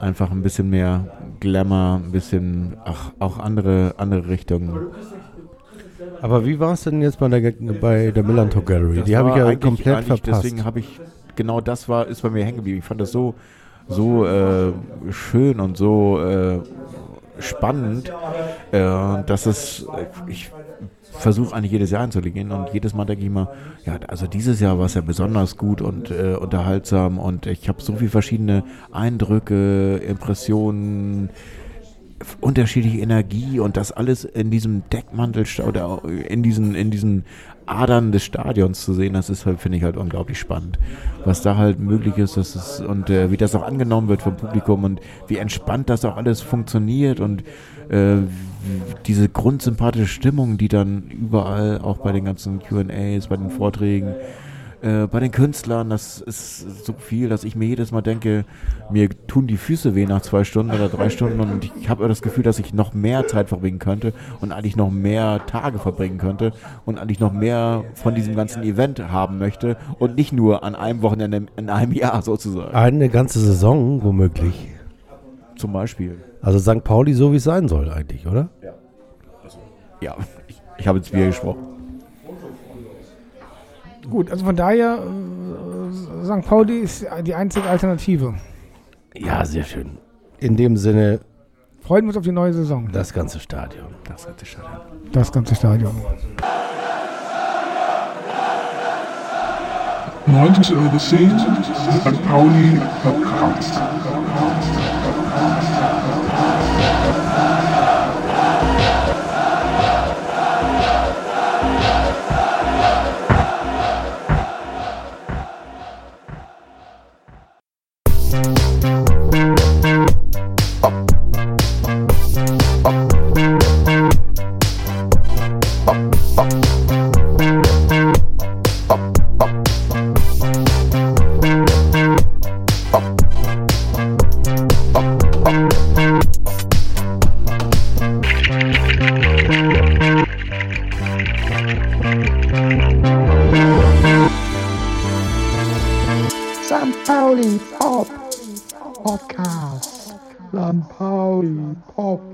[0.00, 1.04] einfach ein bisschen mehr
[1.42, 4.86] Glamour, ein bisschen, ach, auch andere, andere Richtungen.
[6.20, 8.98] Aber wie war es denn jetzt bei der, bei der Millantor Gallery?
[8.98, 10.44] Das Die habe ich ja komplett verpasst.
[10.44, 11.00] Deswegen habe ich,
[11.34, 12.78] genau das war, ist bei mir hängen geblieben.
[12.78, 13.34] Ich fand das so,
[13.88, 14.72] so äh,
[15.10, 16.60] schön und so äh,
[17.40, 18.12] spannend,
[18.70, 18.78] äh,
[19.26, 19.84] dass es,
[20.28, 20.52] ich
[21.12, 23.48] versuche eigentlich jedes Jahr einzulegen und jedes Mal denke ich mal,
[23.84, 27.80] ja, also dieses Jahr war es ja besonders gut und äh, unterhaltsam und ich habe
[27.82, 31.30] so viele verschiedene Eindrücke, Impressionen,
[32.40, 37.24] unterschiedliche Energie und das alles in diesem Deckmantel oder in diesen, in diesen
[37.66, 40.78] Adern des Stadions zu sehen, das ist halt, finde ich halt unglaublich spannend.
[41.24, 44.36] Was da halt möglich ist, das ist und äh, wie das auch angenommen wird vom
[44.36, 47.44] Publikum und wie entspannt das auch alles funktioniert und
[47.88, 48.16] äh,
[49.06, 54.14] diese grundsympathische Stimmung, die dann überall auch bei den ganzen QAs, bei den Vorträgen,
[54.82, 58.44] äh, bei den Künstlern, das ist so viel, dass ich mir jedes Mal denke,
[58.90, 62.20] mir tun die Füße weh nach zwei Stunden oder drei Stunden und ich habe das
[62.20, 66.52] Gefühl, dass ich noch mehr Zeit verbringen könnte und eigentlich noch mehr Tage verbringen könnte
[66.84, 71.02] und eigentlich noch mehr von diesem ganzen Event haben möchte und nicht nur an einem
[71.02, 72.74] Wochenende in einem Jahr sozusagen.
[72.74, 74.68] Eine ganze Saison womöglich.
[75.56, 76.18] Zum Beispiel.
[76.40, 76.82] Also St.
[76.82, 78.48] Pauli so, wie es sein soll eigentlich, oder?
[80.00, 80.16] Ja,
[80.48, 81.71] ich, ich habe ins Bier gesprochen.
[84.10, 86.46] Gut, also von daher, äh, St.
[86.46, 88.34] Pauli ist die einzige Alternative.
[89.14, 89.98] Ja, sehr schön.
[90.38, 91.20] In dem Sinne,
[91.82, 92.88] Freuen wir uns auf die neue Saison.
[92.92, 93.86] das ganze Stadion.
[94.04, 94.80] Das ganze Stadion.
[95.12, 95.94] Das ganze Stadion.
[100.26, 102.28] 90 Euro 10, St.
[102.28, 103.80] Pauli Podcast.